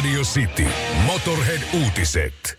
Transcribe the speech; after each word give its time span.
Radio 0.00 0.22
City. 0.22 0.66
Motorhead-uutiset. 1.06 2.58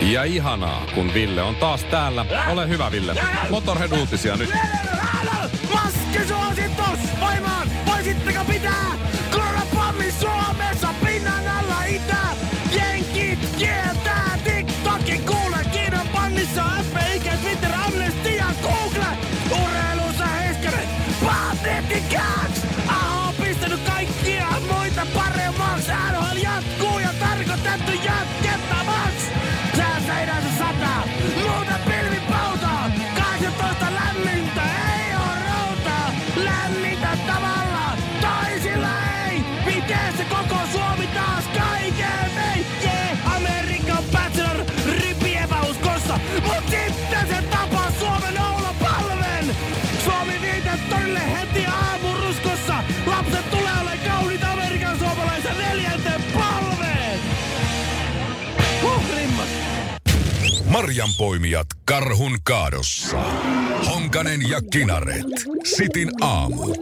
Ja 0.00 0.24
ihanaa, 0.24 0.86
kun 0.94 1.14
Ville 1.14 1.42
on 1.42 1.56
taas 1.56 1.84
täällä. 1.84 2.26
Ole 2.50 2.68
hyvä, 2.68 2.90
Ville. 2.90 3.16
Motorhead-uutisia 3.50 4.36
nyt. 4.36 4.50
Maskisuositus 5.74 7.20
voimaan! 7.20 7.70
Voisitteko 7.86 8.44
pitää 8.44 8.98
koronapommi 9.30 10.12
Suomessa 10.12 10.88
pinnan 11.04 11.48
alla 11.48 11.84
itä? 11.84 12.21
get 27.78 27.86
the 27.86 27.96
yacht, 28.04 28.26
get 28.42 28.60
the 28.68 28.84
bus! 28.84 29.41
Marjanpoimijat 60.72 61.66
karhun 61.84 62.38
kaadossa. 62.44 63.16
Honkanen 63.90 64.50
ja 64.50 64.60
Kinaret. 64.72 65.26
Sitin 65.64 66.10
aamu. 66.20 66.74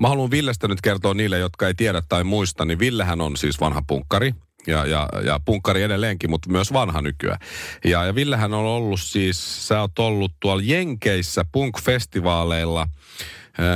Mä 0.00 0.08
haluan 0.08 0.30
Villestä 0.30 0.68
nyt 0.68 0.80
kertoa 0.80 1.14
niille, 1.14 1.38
jotka 1.38 1.66
ei 1.66 1.74
tiedä 1.74 2.02
tai 2.08 2.24
muista, 2.24 2.64
niin 2.64 2.78
Villehän 2.78 3.20
on 3.20 3.36
siis 3.36 3.60
vanha 3.60 3.82
punkkari. 3.86 4.34
Ja, 4.66 4.86
ja, 4.86 5.08
ja 5.24 5.40
punkkari 5.44 5.82
edelleenkin, 5.82 6.30
mutta 6.30 6.50
myös 6.50 6.72
vanha 6.72 7.02
nykyään. 7.02 7.38
Ja, 7.84 8.04
ja 8.04 8.14
Villehän 8.14 8.54
on 8.54 8.64
ollut 8.64 9.00
siis, 9.00 9.68
sä 9.68 9.80
oot 9.80 9.98
ollut 9.98 10.32
tuolla 10.40 10.62
Jenkeissä 10.64 11.44
punk-festivaaleilla 11.52 12.82
eh, 12.82 12.90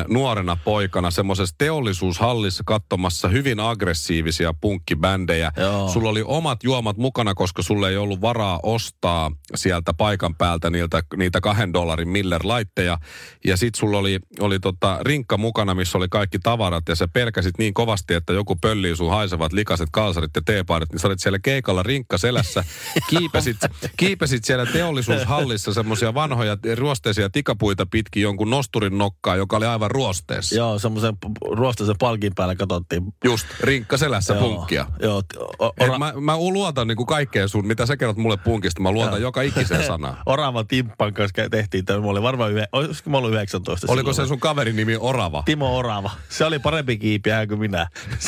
nuorena 0.08 0.56
poikana 0.64 1.10
semmoisessa 1.10 1.54
teollisuushallissa 1.58 2.62
katsomassa 2.66 3.28
hyvin 3.28 3.60
aggressiivisia 3.60 4.54
punkkibändejä. 4.60 5.52
Joo. 5.56 5.88
Sulla 5.88 6.08
oli 6.08 6.22
omat 6.26 6.64
juomat 6.64 6.96
mukana, 6.96 7.34
koska 7.34 7.62
sulle 7.62 7.88
ei 7.88 7.96
ollut 7.96 8.20
varaa 8.20 8.60
ostaa 8.62 9.30
sieltä 9.54 9.94
paikan 9.94 10.34
päältä 10.34 10.70
niiltä, 10.70 11.02
niitä 11.16 11.40
kahden 11.40 11.72
dollarin 11.72 12.08
Miller-laitteja. 12.08 12.98
Ja 13.44 13.56
sit 13.56 13.74
sulla 13.74 13.98
oli, 13.98 14.18
oli 14.40 14.60
tota 14.60 14.98
rinkka 15.00 15.36
mukana, 15.36 15.74
missä 15.74 15.98
oli 15.98 16.08
kaikki 16.10 16.38
tavarat 16.38 16.88
ja 16.88 16.94
sä 16.94 17.08
pelkäsit 17.08 17.58
niin 17.58 17.74
kovasti, 17.74 18.14
että 18.14 18.32
joku 18.32 18.56
pöllii 18.56 18.96
sun 18.96 19.10
haisevat 19.10 19.52
likaset 19.52 19.88
kalsarit 19.92 20.30
ja 20.34 20.42
teepaarit, 20.46 20.92
niin 20.92 21.00
sä 21.00 21.08
olit 21.08 21.20
siellä 21.20 21.38
keikalla 21.38 21.82
rinkka 21.82 22.18
selässä. 22.18 22.64
Kiipesit, 23.10 23.56
kiipesit 23.96 24.44
siellä 24.44 24.66
teollisuushallissa 24.66 25.74
semmoisia 25.74 26.14
vanhoja 26.14 26.56
ruosteisia 26.76 27.30
tikapuita 27.30 27.86
pitkin 27.86 28.22
jonkun 28.22 28.50
nosturin 28.50 28.98
nokkaa, 28.98 29.36
joka 29.36 29.56
oli 29.56 29.66
aivan 29.74 29.90
ruosteessa. 29.90 30.56
Joo, 30.56 30.78
semmoisen 30.78 31.16
ruostaisen 31.50 31.96
palkin 31.98 32.34
päällä 32.34 32.54
katsottiin. 32.54 33.02
Just, 33.24 33.46
rinkka 33.60 33.96
selässä 33.96 34.34
punkkia. 34.34 34.86
Joo, 35.02 35.22
o- 35.58 35.72
ora, 35.80 35.98
mä, 35.98 36.12
mä 36.20 36.36
luotan 36.36 36.88
niin 36.88 36.96
kuin 36.96 37.06
kaikkeen 37.06 37.48
sun, 37.48 37.66
mitä 37.66 37.86
sä 37.86 37.96
kerrot 37.96 38.16
mulle 38.16 38.36
punkista, 38.36 38.82
mä 38.82 38.92
luotan 38.92 39.22
joka 39.22 39.42
ikiseen 39.42 39.86
sanaan. 39.86 40.16
Orava 40.26 40.64
Timppan 40.64 41.14
kanssa 41.14 41.48
tehtiin 41.50 41.84
tämä. 41.84 42.00
Mä 42.00 42.06
olin 42.06 42.22
varmaan, 42.22 42.52
yhe, 42.52 42.68
olisiko 42.72 43.10
mä 43.10 43.18
ollut 43.18 43.32
19 43.32 43.92
Oliko 43.92 44.12
se 44.12 44.14
silloin? 44.14 44.28
sun 44.28 44.40
kaverin 44.40 44.76
nimi 44.76 44.96
Orava? 45.00 45.42
Timo 45.46 45.76
Orava. 45.76 46.10
Se 46.28 46.44
oli 46.44 46.58
parempi 46.58 46.98
kiipiä 46.98 47.46
kuin 47.46 47.60
minä. 47.60 47.86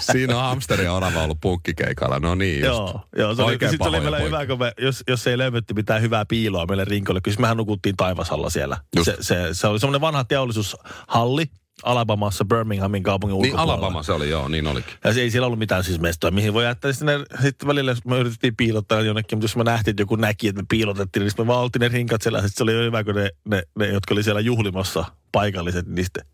Siinä 0.00 0.36
on 0.36 0.42
hamsteri 0.42 0.84
ja 0.84 0.92
orava 0.92 1.22
ollut 1.22 1.38
punkkikeikalla, 1.40 2.18
no 2.18 2.34
niin 2.34 2.60
just. 2.60 2.78
Joo, 2.78 3.00
joo 3.16 3.34
se 3.34 3.42
oli, 3.42 3.58
sit 3.70 3.82
se 3.82 3.88
oli 3.88 4.00
poikia. 4.00 4.26
hyvä, 4.26 4.46
kun 4.46 4.58
me, 4.58 4.72
jos, 4.78 5.04
jos 5.08 5.26
ei 5.26 5.38
löydetty 5.38 5.74
mitään 5.74 6.02
hyvää 6.02 6.24
piiloa 6.24 6.66
meille 6.66 6.84
rinkolle, 6.84 7.20
kyllä 7.20 7.32
siis 7.32 7.40
mehän 7.40 7.56
nukuttiin 7.56 7.96
taivasalla 7.96 8.50
siellä. 8.50 8.76
Just. 8.96 9.04
Se, 9.04 9.16
se, 9.20 9.48
se, 9.52 9.66
oli 9.66 9.80
semmoinen 9.80 10.00
vanha 10.00 10.21
teollisuushalli 10.24 11.46
Alabamassa, 11.82 12.44
Birminghamin 12.44 13.02
kaupungin 13.02 13.34
Niin 13.34 13.52
ulkopuolella. 13.52 13.72
Alabama 13.72 14.02
se 14.02 14.12
oli, 14.12 14.30
joo, 14.30 14.48
niin 14.48 14.66
olikin. 14.66 14.94
Ja 15.04 15.12
se 15.12 15.20
ei 15.20 15.30
siellä 15.30 15.46
ollut 15.46 15.58
mitään 15.58 15.84
siis 15.84 16.00
mestoa, 16.00 16.30
mihin 16.30 16.54
voi 16.54 16.64
jättää 16.64 16.92
sinne. 16.92 17.12
Sitten 17.42 17.68
välillä 17.68 17.96
me 18.04 18.18
yritettiin 18.18 18.56
piilottaa 18.56 19.00
jonnekin, 19.00 19.38
mutta 19.38 19.44
jos 19.44 19.56
me 19.56 19.64
nähtiin, 19.64 19.92
että 19.92 20.02
joku 20.02 20.16
näki, 20.16 20.48
että 20.48 20.62
me 20.62 20.66
piilotettiin, 20.68 21.20
niin 21.20 21.30
sitten 21.30 21.46
me 21.46 21.48
vaan 21.48 21.62
oltiin 21.62 21.80
ne 21.80 21.88
rinkat 21.88 22.22
siellä. 22.22 22.38
Sitten 22.38 22.56
se 22.56 22.62
oli 22.62 22.84
hyvä, 22.84 23.04
kun 23.04 23.14
ne, 23.14 23.30
ne, 23.44 23.62
ne 23.78 23.88
jotka 23.88 24.14
oli 24.14 24.22
siellä 24.22 24.40
juhlimassa 24.40 25.04
paikalliset, 25.32 25.86
niin 25.86 26.04
sitten 26.04 26.24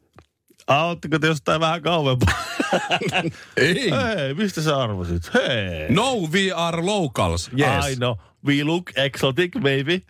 Auttiko 0.67 1.19
te 1.19 1.27
jostain 1.27 1.61
vähän 1.61 1.83
kauempaa? 1.83 2.35
Ei. 3.57 3.91
Hei, 3.91 4.35
mistä 4.35 4.63
sä 4.63 4.77
arvasit? 4.79 5.35
Hei. 5.35 5.91
No, 5.91 6.15
we 6.33 6.53
are 6.55 6.83
locals, 6.83 7.51
yes. 7.59 7.87
I 7.93 7.97
know. 7.97 8.17
We 8.47 8.65
look 8.65 8.91
exotic, 8.97 9.55
maybe. 9.55 10.03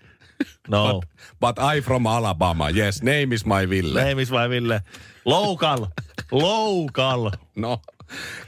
No. 0.69 1.01
But, 1.41 1.57
but 1.57 1.65
I 1.77 1.81
from 1.81 2.07
Alabama, 2.07 2.71
yes, 2.71 3.03
name 3.03 3.35
is 3.35 3.47
my 3.47 3.69
Ville. 3.71 4.03
Neimis 4.05 4.31
vai 4.31 4.49
Ville? 4.51 4.81
Local. 5.25 5.87
Local. 6.33 7.31
No, 7.57 7.81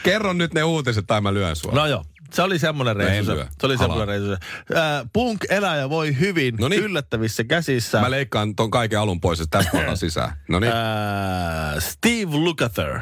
kerro 0.03 0.33
nyt 0.33 0.55
ne 0.55 0.63
uutiset 0.65 1.07
tai 1.07 1.21
mä 1.21 1.35
lyön 1.35 1.57
sua. 1.57 1.73
No 1.73 1.87
joo. 1.87 2.05
Se 2.33 2.43
oli 2.43 2.59
semmoinen 2.59 2.97
No 2.99 3.05
reissu. 3.05 3.37
se. 3.37 3.47
Oli 3.63 3.79
semmoinen 3.79 4.09
reissu. 4.09 4.29
se. 4.31 4.37
Ää, 4.79 5.05
Punk-eläjä 5.13 5.91
voi 5.91 6.19
hyvin 6.19 6.57
Noniin. 6.61 6.83
yllättävissä 6.83 7.45
käsissä. 7.45 8.01
Mä 8.01 8.11
leikkaan 8.11 8.57
ton 8.57 8.71
kaiken 8.71 9.01
alun 9.01 9.21
pois, 9.21 9.41
että 9.41 9.59
tästä 9.59 9.97
sisään. 9.97 10.33
No 10.49 10.61
niin. 10.61 10.73
Ää, 10.73 11.81
Steve 11.81 12.37
Lukather, 12.37 13.01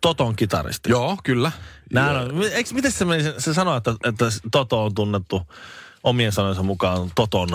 Toton 0.00 0.36
kitaristi. 0.36 0.90
Joo, 0.90 1.16
kyllä. 1.24 1.52
Nää 1.92 2.20
on, 2.20 2.42
eikö, 2.52 2.70
miten 2.74 2.92
se, 2.92 3.04
meni? 3.04 3.22
se 3.38 3.54
sanoo, 3.54 3.76
että, 3.76 3.94
että 4.04 4.24
Toto 4.52 4.84
on 4.84 4.94
tunnettu 4.94 5.42
omien 6.02 6.32
sanojensa 6.32 6.62
mukaan 6.62 7.10
Toton 7.14 7.48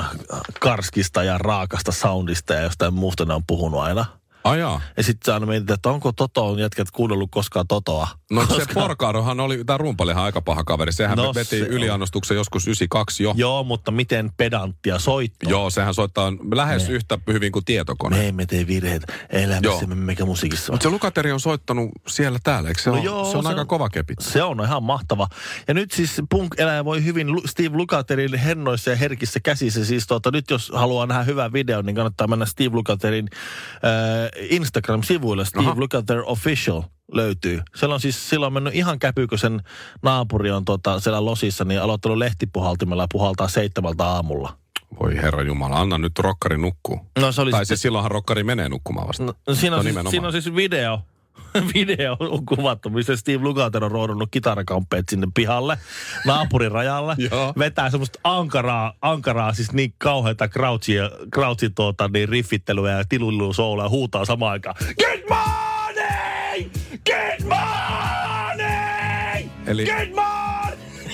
karskista 0.60 1.24
ja 1.24 1.38
raakasta 1.38 1.92
soundista 1.92 2.54
ja 2.54 2.62
jostain 2.62 2.94
muusta 2.94 3.26
ne 3.26 3.34
on 3.34 3.44
puhunut 3.48 3.80
aina. 3.80 4.06
Ajaa. 4.46 4.82
Ja 4.98 5.04
sitten 5.04 5.34
aina 5.34 5.46
mietit, 5.46 5.70
että 5.72 5.90
onko 5.90 6.12
Toto 6.12 6.56
jätkät 6.58 6.92
kuunnellut 6.92 7.30
koskaan 7.32 7.68
Totoa. 7.68 8.08
No 8.32 8.42
Koska, 8.48 8.66
se 8.66 8.74
Porcarohan 8.74 9.40
oli, 9.40 9.64
tämä 9.66 9.78
rumpalihan 9.78 10.24
aika 10.24 10.42
paha 10.42 10.64
kaveri. 10.64 10.94
Sehän 10.94 11.18
No 11.18 11.32
veti 11.36 11.60
se 11.60 11.62
on. 11.64 11.68
yliannostuksen 11.70 12.36
joskus 12.36 12.68
92 12.68 13.24
jo. 13.24 13.34
Joo, 13.38 13.64
mutta 13.64 13.92
miten 13.92 14.32
pedanttia 14.38 15.00
soitto. 15.00 15.50
Joo, 15.50 15.70
sehän 15.70 15.94
soittaa 15.94 16.34
lähes 16.54 16.90
yhtä 16.90 17.18
hyvin 17.28 17.52
kuin 17.52 17.66
tietokone. 17.66 18.18
Me 18.18 18.28
emme 18.28 18.46
tee 18.46 18.68
virheitä 18.68 19.14
elämässämme 19.30 19.96
mikä 19.96 20.26
musiikissa. 20.26 20.72
Mutta 20.74 20.84
se 20.84 20.90
Lukateri 20.90 21.32
on 21.32 21.40
soittanut 21.40 21.90
siellä 22.08 22.40
täällä, 22.44 22.70
eikö 22.70 22.82
se, 22.82 22.90
No 22.90 22.96
no 22.96 23.04
joo, 23.04 23.32
se 23.32 23.38
on 23.38 23.44
se 23.44 23.50
aika 23.50 23.62
on- 23.62 23.68
kova 23.68 23.90
kepi. 23.90 24.14
Se 24.20 24.44
on 24.44 24.64
ihan 24.64 24.84
mahtava. 24.84 25.28
Ja 25.68 25.74
nyt 25.74 25.92
siis 25.92 26.22
punk-eläjä 26.30 26.86
voi 26.86 27.04
hyvin 27.04 27.28
Steve 27.46 27.78
Lukaterin 27.78 28.34
hennoissa 28.34 28.90
ja 28.90 28.96
herkissä 28.96 29.40
käsissä. 29.40 29.86
Siis 29.86 30.08
tuota, 30.08 30.32
nyt 30.32 30.50
jos 30.50 30.72
haluaa 30.76 31.06
nähdä 31.06 31.24
hyvän 31.24 31.54
videon, 31.54 31.86
niin 31.86 31.96
kannattaa 31.96 32.28
mennä 32.28 32.46
Steve 32.46 32.76
Lukaterin 32.76 33.28
äh, 33.34 34.35
Instagram-sivuille. 34.40 35.46
Steve 35.46 35.66
Aha. 35.66 35.76
Lukater 35.80 36.24
Official 36.26 36.82
löytyy. 37.12 37.62
Siellä 37.76 37.94
on 37.94 38.02
siis 38.02 38.30
silloin 38.30 38.54
mennyt 38.54 38.76
ihan 38.76 39.00
käpy, 39.00 39.28
kun 39.28 39.40
sen 39.40 39.62
naapuri 40.02 40.52
on 40.52 40.66
tota, 40.66 41.00
siellä 41.00 41.26
losissa, 41.26 41.66
niin 41.66 41.82
aloittanut 41.82 42.18
lehtipuhaltimella 42.18 43.04
ja 43.04 43.08
puhaltaa 43.12 43.48
seitsemältä 43.48 44.06
aamulla. 44.06 44.58
Voi 45.00 45.16
herra 45.16 45.42
Jumala, 45.44 45.80
anna 45.80 45.98
nyt 45.98 46.20
rokkari 46.20 46.58
nukkuu. 46.58 47.00
No 47.20 47.32
se 47.32 47.42
oli 47.42 47.52
Tai 47.52 47.58
sitten- 47.60 47.66
siis 47.78 47.82
silloinhan 47.82 48.12
rokkari 48.12 48.44
menee 48.44 48.70
nukkumaan 48.70 49.08
vasta. 49.08 49.24
No, 49.24 49.34
siinä, 49.54 49.76
on 49.76 49.80
No 49.80 49.84
siis, 49.84 49.92
nimenomaan. 49.94 50.12
siinä 50.12 50.28
on 50.28 50.34
siis 50.34 50.56
video. 50.56 51.00
video 51.76 52.18
on 52.20 52.46
kuvattu, 52.46 52.90
missä 52.90 53.16
Steve 53.16 53.44
Lukather 53.44 53.84
on 53.84 53.92
roodannut 53.92 54.30
kitarakamppeet 54.32 55.10
sinne 55.10 55.28
pihalle, 55.34 55.78
naapurin 56.26 56.72
rajalle. 56.72 57.16
Vetää 57.60 57.90
semmoista 57.90 58.20
ankaraa, 58.24 58.94
ankaraa 59.02 59.54
siis 59.54 59.74
niin 59.74 59.94
kauheita 59.98 60.48
crouchia, 60.48 61.10
crouchin 61.34 61.76
tuota, 61.76 62.08
niin 62.08 62.30
riffittelyä 62.30 62.92
ja 62.92 63.04
tilulluusoulia 63.10 63.86
ja 63.86 63.90
huutaa 63.90 64.26
samaan 64.26 64.52
aikaan. 64.52 64.76
Get 64.80 65.24
money! 65.30 66.70
Get 67.06 67.44
money! 67.44 69.50
Eli 69.68 69.86
Get 69.86 70.16
money! 70.16 70.36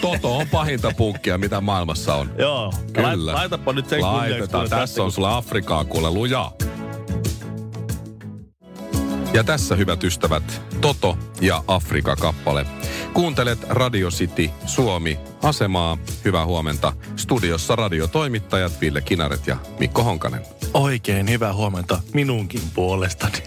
Toto 0.02 0.38
on 0.38 0.48
pahinta 0.52 0.92
punkkia, 0.98 1.38
mitä 1.38 1.62
maailmassa 1.62 2.16
on. 2.16 2.32
Joo, 2.38 2.74
Kyllä. 2.94 3.08
Lait, 3.08 3.20
laitapa 3.20 3.74
nyt 3.74 3.90
sen 3.90 4.02
Laitetaan. 4.02 4.70
Tässä 4.70 5.04
on 5.04 5.12
sulle 5.12 5.34
Afrikaa 5.34 5.86
kuule 5.86 6.10
lujaa. 6.10 6.54
Ja 9.34 9.44
tässä 9.44 9.76
hyvät 9.76 10.04
ystävät, 10.04 10.62
Toto 10.82 11.18
ja 11.42 11.64
Afrika-kappale. 11.68 12.66
Kuuntelet 13.14 13.60
Radio 13.70 14.10
City 14.10 14.50
Suomi 14.66 15.20
asemaa. 15.44 15.98
Hyvää 16.26 16.46
huomenta. 16.46 16.94
Studiossa 17.16 17.76
radiotoimittajat 17.76 18.82
Ville 18.82 19.02
Kinaret 19.02 19.48
ja 19.48 19.58
Mikko 19.80 20.04
Honkanen. 20.04 20.42
Oikein 20.74 21.30
hyvää 21.30 21.54
huomenta 21.54 22.02
minunkin 22.14 22.62
puolestani. 22.74 23.44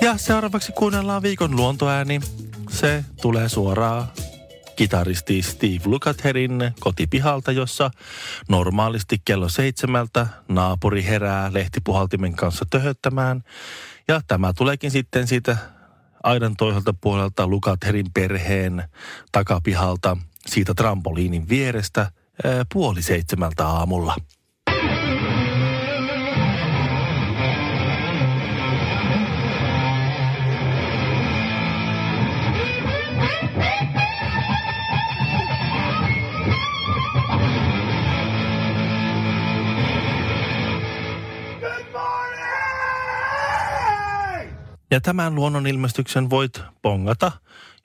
Ja 0.00 0.16
seuraavaksi 0.16 0.72
kuunnellaan 0.72 1.22
viikon 1.22 1.56
luontoääni. 1.56 2.20
se 2.70 3.04
tulee 3.20 3.48
suoraan 3.48 4.08
kitaristi 4.76 5.42
Steve 5.42 5.80
Lucatherin 5.84 6.72
kotipihalta, 6.80 7.52
jossa 7.52 7.90
normaalisti 8.48 9.16
kello 9.24 9.48
seitsemältä 9.48 10.26
naapuri 10.48 11.04
herää 11.04 11.52
lehtipuhaltimen 11.52 12.36
kanssa 12.36 12.64
töhöttämään. 12.70 13.42
Ja 14.08 14.20
tämä 14.26 14.52
tuleekin 14.52 14.90
sitten 14.90 15.26
siitä 15.26 15.56
aidan 16.22 16.56
toiselta 16.56 16.94
puolelta 17.00 17.46
Lucatherin 17.46 18.06
perheen 18.14 18.84
takapihalta 19.32 20.16
siitä 20.46 20.74
trampoliinin 20.74 21.48
vierestä 21.48 22.00
ää, 22.00 22.64
puoli 22.72 23.02
seitsemältä 23.02 23.66
aamulla. 23.68 24.16
Ja 44.92 45.00
tämän 45.00 45.34
luonnonilmestyksen 45.34 46.30
voit 46.30 46.60
pongata, 46.82 47.32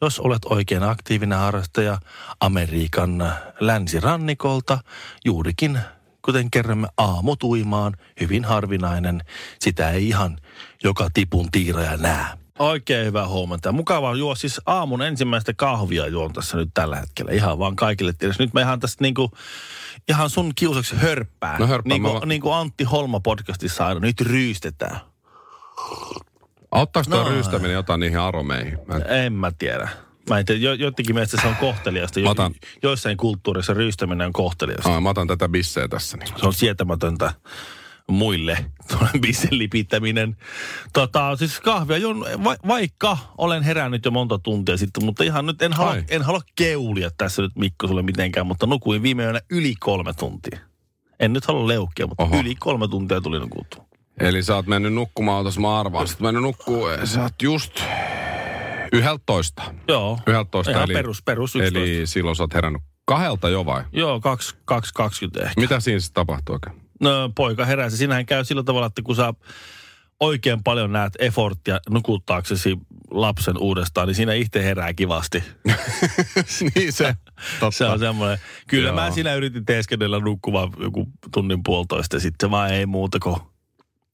jos 0.02 0.20
olet 0.20 0.46
oikein 0.46 0.84
aktiivinen 0.84 1.38
harrastaja 1.38 2.00
Amerikan 2.40 3.34
länsirannikolta, 3.60 4.80
juurikin 5.26 5.80
kuten 6.22 6.52
kerromme 6.52 6.88
aamutuimaan, 6.98 7.94
hyvin 8.20 8.46
harvinainen. 8.46 9.22
Sitä 9.60 9.92
ei 9.92 10.08
ihan 10.08 10.38
joka 10.84 11.10
tipun 11.14 11.52
tiiraja 11.52 11.98
näe. 11.98 12.26
Oikein 12.60 13.06
hyvää 13.06 13.28
huomenta. 13.28 13.72
Mukavaa 13.72 14.16
juo 14.16 14.36
siis 14.36 14.62
aamun 14.66 15.02
ensimmäistä 15.02 15.54
kahvia 15.54 16.08
juon 16.08 16.34
tässä 16.34 16.58
nyt 16.58 16.70
tällä 16.74 16.96
hetkellä. 16.96 17.32
Ihan 17.32 17.60
vaan 17.60 17.76
kaikille 17.76 18.14
tiedossa. 18.14 18.44
Nyt 18.44 18.54
me 18.54 18.62
ihan 18.62 18.80
tästä 18.80 19.04
niinku, 19.04 19.32
ihan 20.10 20.30
sun 20.30 20.52
kiusaksi 20.56 20.96
hörppää. 20.96 21.60
No 21.60 21.68
hörppää, 21.68 21.94
Niin 21.94 22.02
mä 22.02 22.10
kuin, 22.10 22.22
va- 22.22 22.26
niin 22.26 22.42
kuin 22.42 22.54
Antti 22.54 22.84
Holma 22.84 23.20
podcastissa 23.20 23.88
aina. 23.88 24.00
Nyt 24.00 24.22
ryystetään. 24.22 25.00
Auttaako 26.78 27.10
tuo 27.10 27.24
No. 27.24 27.30
ryystäminen 27.30 27.74
jotain 27.74 28.00
niihin 28.00 28.20
aromeihin? 28.20 28.78
Mä 28.88 28.96
en... 28.96 29.26
En 29.26 29.34
mä 29.34 29.52
tiedä. 29.60 29.90
Mä 30.30 30.40
en 30.40 30.46
tiedä, 30.46 30.62
jo, 30.62 30.92
mielestä 31.14 31.42
se 31.42 31.48
on 31.48 31.56
kohteliasta. 31.56 32.20
Jo, 32.20 32.30
otan- 32.30 32.56
joissain 32.84 33.18
kulttuurissa 33.18 33.74
ryystäminen 33.74 34.28
on 34.28 34.34
kohteliasta. 34.34 34.94
Ai, 34.96 35.02
mä 35.02 35.10
otan 35.10 35.28
tätä 35.28 35.50
bisseä 35.50 35.88
tässä. 35.88 36.18
Niin. 36.18 36.28
Se 36.40 36.46
on 36.46 36.54
sietämätöntä 36.54 37.34
muille, 38.08 38.66
tuon 38.88 39.10
bissen 39.22 39.58
lipittäminen. 39.58 40.38
Tota, 40.94 41.36
siis 41.36 41.60
kahvia 41.60 41.98
juon, 41.98 42.26
va, 42.44 42.56
vaikka 42.68 43.18
olen 43.38 43.64
herännyt 43.64 44.06
jo 44.06 44.12
monta 44.12 44.40
tuntia 44.40 44.78
sitten, 44.78 45.06
mutta 45.06 45.24
ihan 45.24 45.46
nyt 45.46 45.62
en 45.62 45.74
halua, 45.74 45.92
Ai. 45.92 46.04
en 46.10 46.22
halua 46.22 46.42
keulia 46.56 47.10
tässä 47.18 47.42
nyt 47.42 47.56
Mikko 47.56 47.88
sulle 47.88 48.02
mitenkään, 48.02 48.48
mutta 48.48 48.66
nukuin 48.66 49.04
viime 49.04 49.24
yönä 49.24 49.40
yli 49.52 49.74
kolme 49.80 50.14
tuntia. 50.14 50.60
En 51.20 51.34
nyt 51.34 51.46
halua 51.46 51.68
leukkia, 51.68 52.08
mutta. 52.08 52.24
Oho. 52.24 52.40
yli 52.40 52.56
kolme 52.56 52.88
tuntia 52.88 53.22
tuli 53.22 53.40
nukuttua. 53.40 53.86
Eli 54.20 54.44
sä 54.44 54.56
oot 54.56 54.68
mennyt 54.68 54.94
nukkumaan, 54.94 55.42
otas 55.42 55.58
mä 55.58 55.80
arvaan. 55.80 56.08
Sä 56.08 56.14
oot 56.14 56.22
mennyt 56.22 56.44
nukkuu, 56.44 56.88
sä 57.04 57.24
oot 57.24 57.42
just 57.42 57.84
yhdeltä 58.94 59.24
toista. 59.26 59.64
Joo. 59.88 60.20
Yhdeltä 60.28 60.52
toista, 60.52 60.72
Ihan 60.72 60.84
eli, 60.84 60.94
perus, 60.94 61.22
perus 61.24 61.56
11. 61.56 61.80
eli 61.80 62.08
silloin 62.08 62.36
sä 62.36 62.44
oot 62.44 62.54
herännyt 62.54 62.82
kahdelta 63.06 63.50
jo 63.50 63.66
vai? 63.66 63.84
Joo, 63.92 64.20
2, 64.20 64.56
2, 64.66 64.94
20 64.94 65.44
ehkä. 65.44 65.62
Mitä 65.62 65.80
siinä 65.80 66.00
sitten 66.00 66.14
tapahtuu 66.26 66.54
oikein? 66.56 66.82
No, 67.02 67.32
poika 67.36 67.66
heräsi. 67.66 67.98
Siinähän 67.98 68.26
käy 68.26 68.44
sillä 68.44 68.64
tavalla, 68.64 68.88
että 68.88 69.02
kun 69.02 69.16
sä 69.16 69.34
oikein 70.20 70.64
paljon 70.64 70.92
näet 70.92 71.14
efforttia 71.20 71.80
nukuttaaksesi 71.90 72.78
lapsen 73.12 73.58
uudestaan, 73.58 74.08
niin 74.08 74.16
siinä 74.16 74.34
itse 74.34 74.64
herää 74.64 74.94
kivasti. 74.94 75.44
niin 76.76 76.94
se, 76.94 77.16
totta. 77.60 77.78
Se 77.78 77.86
on 77.86 78.00
semmoinen. 78.00 78.40
Kyllä 78.68 78.90
Joo. 78.90 78.96
mä 78.96 79.12
siinä 79.12 79.36
yritin 79.36 79.66
teeskennellä 79.66 80.20
nukkumaan 80.20 80.72
joku 80.80 81.08
tunnin 81.34 81.64
puolitoista 81.64 82.20
sitten 82.20 82.52
vaan 82.52 82.74
ei 82.74 82.86
muuta 82.86 83.20
kuin 83.20 83.36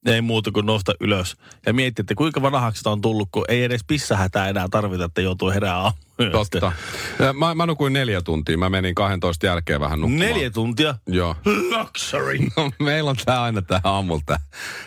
ei 0.05 0.21
muuta 0.21 0.51
kuin 0.51 0.65
nosta 0.65 0.93
ylös. 0.99 1.37
Ja 1.65 1.73
mietti, 1.73 2.01
että 2.01 2.15
kuinka 2.15 2.41
vanhaksi 2.41 2.89
on 2.89 3.01
tullut, 3.01 3.29
kun 3.31 3.45
ei 3.47 3.63
edes 3.63 3.83
pissähätää 3.87 4.49
enää 4.49 4.67
tarvita, 4.71 5.05
että 5.05 5.21
joutuu 5.21 5.49
herää 5.49 5.75
aamulla. 5.75 6.03
Totta. 6.31 6.71
Mä, 7.33 7.55
mä 7.55 7.65
nukuin 7.65 7.93
neljä 7.93 8.21
tuntia. 8.21 8.57
Mä 8.57 8.69
menin 8.69 8.95
12 8.95 9.45
jälkeen 9.45 9.79
vähän 9.79 10.01
nukkumaan. 10.01 10.29
Neljä 10.29 10.49
tuntia. 10.49 10.95
Joo. 11.07 11.35
Luxury. 11.45 12.37
No, 12.57 12.71
meillä 12.79 13.09
on 13.09 13.15
tää 13.25 13.41
aina 13.43 13.61
tää 13.61 13.81
aamulta 13.83 14.39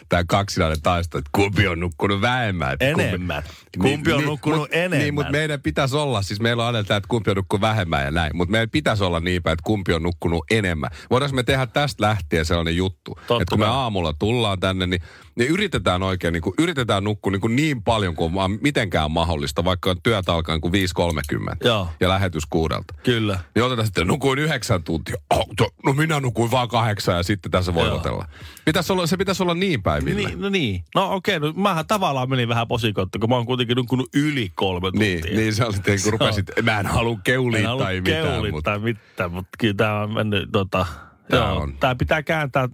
tää 0.08 0.24
kaksinainen 0.28 0.82
taisto, 0.82 1.18
että 1.18 1.30
kumpi 1.32 1.66
on 1.68 1.80
nukkunut 1.80 2.20
vähemmän. 2.20 2.76
kumpi- 2.78 3.02
Enemmän. 3.02 3.42
Kumpi 3.82 4.12
on 4.12 4.24
nukkunut 4.24 4.58
mut, 4.60 4.68
enemmän? 4.72 4.98
Niin, 4.98 5.14
mutta 5.14 5.32
meidän 5.32 5.62
pitäisi 5.62 5.96
olla, 5.96 6.22
siis 6.22 6.40
meillä 6.40 6.62
on 6.62 6.66
aina 6.66 6.84
tää, 6.84 6.96
että 6.96 7.08
kumpi 7.08 7.30
on 7.30 7.36
nukkunut 7.36 7.60
vähemmän 7.60 8.04
ja 8.04 8.10
näin. 8.10 8.36
Mutta 8.36 8.52
meidän 8.52 8.70
pitäisi 8.70 9.04
olla 9.04 9.20
niin 9.20 9.42
päin, 9.42 9.52
että 9.52 9.62
kumpi 9.66 9.92
on 9.92 10.02
nukkunut 10.02 10.44
enemmän. 10.50 10.90
Voidaanko 11.10 11.36
me 11.36 11.42
tehdä 11.42 11.66
tästä 11.66 12.06
lähtien 12.06 12.44
sellainen 12.44 12.76
juttu, 12.76 13.14
Totta 13.26 13.42
että 13.42 13.50
kun 13.50 13.58
me 13.60 13.66
aamulla 13.66 14.14
tullaan 14.18 14.60
tänne, 14.60 14.86
niin, 14.86 15.02
niin 15.36 15.50
yritetään 15.50 16.02
oikein, 16.02 16.32
niin 16.32 16.42
kuin, 16.42 16.54
yritetään 16.58 17.04
nukkua 17.04 17.32
niin, 17.32 17.40
kuin 17.40 17.56
niin 17.56 17.82
paljon 17.82 18.16
kuin 18.16 18.34
vaan 18.34 18.58
mitenkään 18.60 19.10
mahdollista, 19.10 19.64
vaikka 19.64 19.90
on 19.90 20.02
työt 20.02 20.28
alkaa 20.28 20.58
kuin 20.60 20.74
5.30 20.74 21.56
Joo. 21.64 21.88
ja 22.00 22.08
lähetys 22.08 22.46
kuudelta. 22.50 22.94
Kyllä. 23.02 23.38
Niin 23.54 23.64
otetaan 23.64 23.86
sitten, 23.86 24.06
nukuin 24.06 24.38
yhdeksän 24.38 24.82
tuntia. 24.82 25.16
Oh, 25.30 25.46
to, 25.56 25.68
no 25.84 25.92
minä 25.92 26.20
nukuin 26.20 26.50
vaan 26.50 26.68
kahdeksan 26.68 27.16
ja 27.16 27.22
sitten 27.22 27.50
tässä 27.50 27.74
voivotellaan. 27.74 28.28
Pitäisi 28.64 28.92
olla, 28.92 29.06
se 29.06 29.16
pitäisi 29.16 29.42
olla 29.42 29.54
niin 29.54 29.82
päin, 29.82 30.04
Ville. 30.04 30.28
Niin, 30.28 30.40
no 30.40 30.48
niin. 30.48 30.84
No 30.94 31.14
okei, 31.14 31.40
no 31.40 31.52
mähän 31.52 31.86
tavallaan 31.86 32.30
menin 32.30 32.48
vähän 32.48 32.68
posikotta, 32.68 33.18
kun 33.18 33.28
mä 33.28 33.36
oon 33.36 33.46
kuitenkin 33.46 33.76
nukkunut 33.76 34.08
yli 34.14 34.52
kolme 34.54 34.90
tuntia. 34.90 35.20
Niin, 35.24 35.36
niin 35.36 35.54
se 35.54 35.64
oli 35.64 35.74
kun 36.02 36.12
rupesit, 36.12 36.46
mä 36.62 36.80
en 36.80 36.86
halua 36.86 37.18
keulia 37.24 37.72
en 37.72 37.78
tai 37.78 38.00
mitään, 38.00 38.26
keulia 38.26 38.52
mutta 38.52 38.70
tai 38.70 38.78
mitään, 38.78 39.32
mutta 39.32 39.50
kyllä 39.58 39.74
tämä 39.74 40.00
on 40.00 40.14
mennyt, 40.14 40.48
tota, 40.52 40.86
Tää 41.30 41.40
joo, 41.40 41.58
on. 41.58 41.74
tää 41.80 41.94
pitää 41.94 42.22
kääntää 42.22 42.68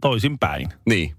toisinpäin. 0.00 0.68
niin. 0.86 1.14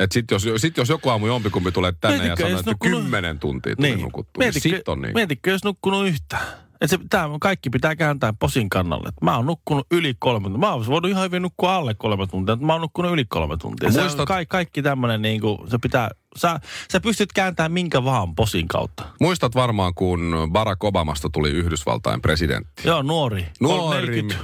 Et 0.00 0.12
sit 0.12 0.30
jos, 0.30 0.46
sit 0.56 0.76
jos 0.76 0.88
joku 0.88 1.08
aamu 1.08 1.26
jompikumpi 1.26 1.72
tulee 1.72 1.92
tänne 2.00 2.18
Mietitkö, 2.18 2.42
ja 2.42 2.48
sanoo, 2.48 2.60
että 2.60 2.70
nukkunut- 2.70 3.00
kymmenen 3.02 3.38
tuntia 3.38 3.76
tuli 3.76 3.88
niin. 3.88 4.00
nukuttua, 4.00 4.40
niin 4.40 4.46
mietitkö, 4.46 4.76
sit 4.76 4.88
on 4.88 5.00
niin. 5.02 5.14
mietitkö, 5.14 5.50
jos 5.50 5.64
nukkunut 5.64 6.06
yhtään? 6.06 6.42
Et 6.80 6.90
se, 6.90 6.98
tää, 7.10 7.28
kaikki 7.40 7.70
pitää 7.70 7.96
kääntää 7.96 8.32
posin 8.38 8.68
kannalle. 8.70 9.08
Et 9.08 9.14
Mä 9.22 9.36
oon 9.36 9.46
nukkunut 9.46 9.86
yli 9.90 10.14
kolme 10.18 10.42
tuntia. 10.44 10.58
Mä 10.58 10.72
oon 10.72 10.86
voinut 10.86 11.10
ihan 11.10 11.24
hyvin 11.24 11.42
nukkua 11.42 11.76
alle 11.76 11.94
kolme 11.94 12.26
tuntia, 12.26 12.54
mutta 12.56 12.66
mä 12.66 12.72
oon 12.72 12.82
nukkunut 12.82 13.12
yli 13.12 13.24
kolme 13.24 13.56
tuntia. 13.56 13.90
Se 13.92 14.00
Muistat- 14.00 14.20
on 14.20 14.26
ka- 14.26 14.44
kaikki 14.48 14.82
tämmönen 14.82 15.22
niinku, 15.22 15.66
se 15.70 15.78
pitää, 15.78 16.10
sä, 16.36 16.60
sä 16.92 17.00
pystyt 17.00 17.32
kääntämään 17.32 17.72
minkä 17.72 18.04
vaan 18.04 18.34
posin 18.34 18.68
kautta. 18.68 19.04
Muistat 19.20 19.54
varmaan, 19.54 19.94
kun 19.94 20.48
Barack 20.52 20.84
Obamasta 20.84 21.28
tuli 21.32 21.50
Yhdysvaltain 21.50 22.22
presidentti. 22.22 22.82
Joo, 22.88 23.02
nuori. 23.02 23.46
Nuori, 23.60 24.00
40, 24.06 24.34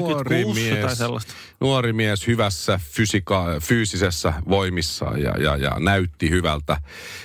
nuori 0.00 0.36
46 0.36 0.70
tai 0.70 0.84
mies, 0.84 0.98
sellaista. 0.98 1.32
nuori 1.60 1.92
mies 1.92 2.26
hyvässä 2.26 2.80
fysika, 2.92 3.46
fyysisessä 3.62 4.32
voimissa 4.48 5.04
ja, 5.04 5.34
ja, 5.38 5.56
ja 5.56 5.76
näytti 5.80 6.30
hyvältä. 6.30 6.76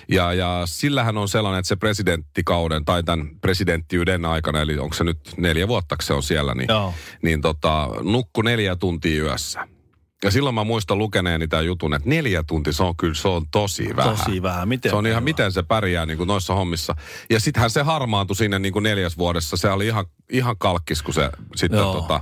Ja, 0.09 0.33
ja 0.33 0.61
sillähän 0.65 1.17
on 1.17 1.29
sellainen, 1.29 1.59
että 1.59 1.67
se 1.67 1.75
presidenttikauden 1.75 2.85
tai 2.85 3.03
tämän 3.03 3.29
presidenttiyden 3.41 4.25
aikana, 4.25 4.61
eli 4.61 4.77
onko 4.77 4.95
se 4.95 5.03
nyt 5.03 5.19
neljä 5.37 5.67
vuotta, 5.67 5.95
se 6.03 6.13
on 6.13 6.23
siellä, 6.23 6.55
niin, 6.55 6.67
Joo. 6.69 6.93
niin 7.21 7.41
tota, 7.41 7.89
nukku 8.01 8.41
neljä 8.41 8.75
tuntia 8.75 9.23
yössä. 9.23 9.67
Ja 10.23 10.31
silloin 10.31 10.55
mä 10.55 10.63
muistan 10.63 10.97
lukeneeni 10.97 11.47
tämän 11.47 11.65
jutun, 11.65 11.93
että 11.93 12.09
neljä 12.09 12.43
tuntia, 12.43 12.73
se 12.73 12.83
on 12.83 12.95
kyllä, 12.97 13.13
se 13.13 13.27
on 13.27 13.45
tosi 13.51 13.95
vähän. 13.95 14.17
Tosi 14.17 14.41
vähän. 14.41 14.67
Miten 14.67 14.91
Se 14.91 14.95
on 14.95 15.07
ihan, 15.07 15.23
miten 15.23 15.51
se 15.51 15.63
pärjää 15.63 16.05
niin 16.05 16.17
kuin 16.17 16.27
noissa 16.27 16.53
hommissa. 16.53 16.95
Ja 17.29 17.39
sittenhän 17.39 17.69
se 17.69 17.81
harmaantui 17.81 18.35
sinne 18.35 18.59
niin 18.59 18.73
kuin 18.73 18.83
neljäs 18.83 19.17
vuodessa. 19.17 19.57
Se 19.57 19.69
oli 19.69 19.87
ihan, 19.87 20.05
ihan 20.31 20.55
kalkkis, 20.57 21.01
kun 21.01 21.13
se 21.13 21.29
sitten 21.55 21.79
Joo. 21.79 21.93
tota, 21.93 22.21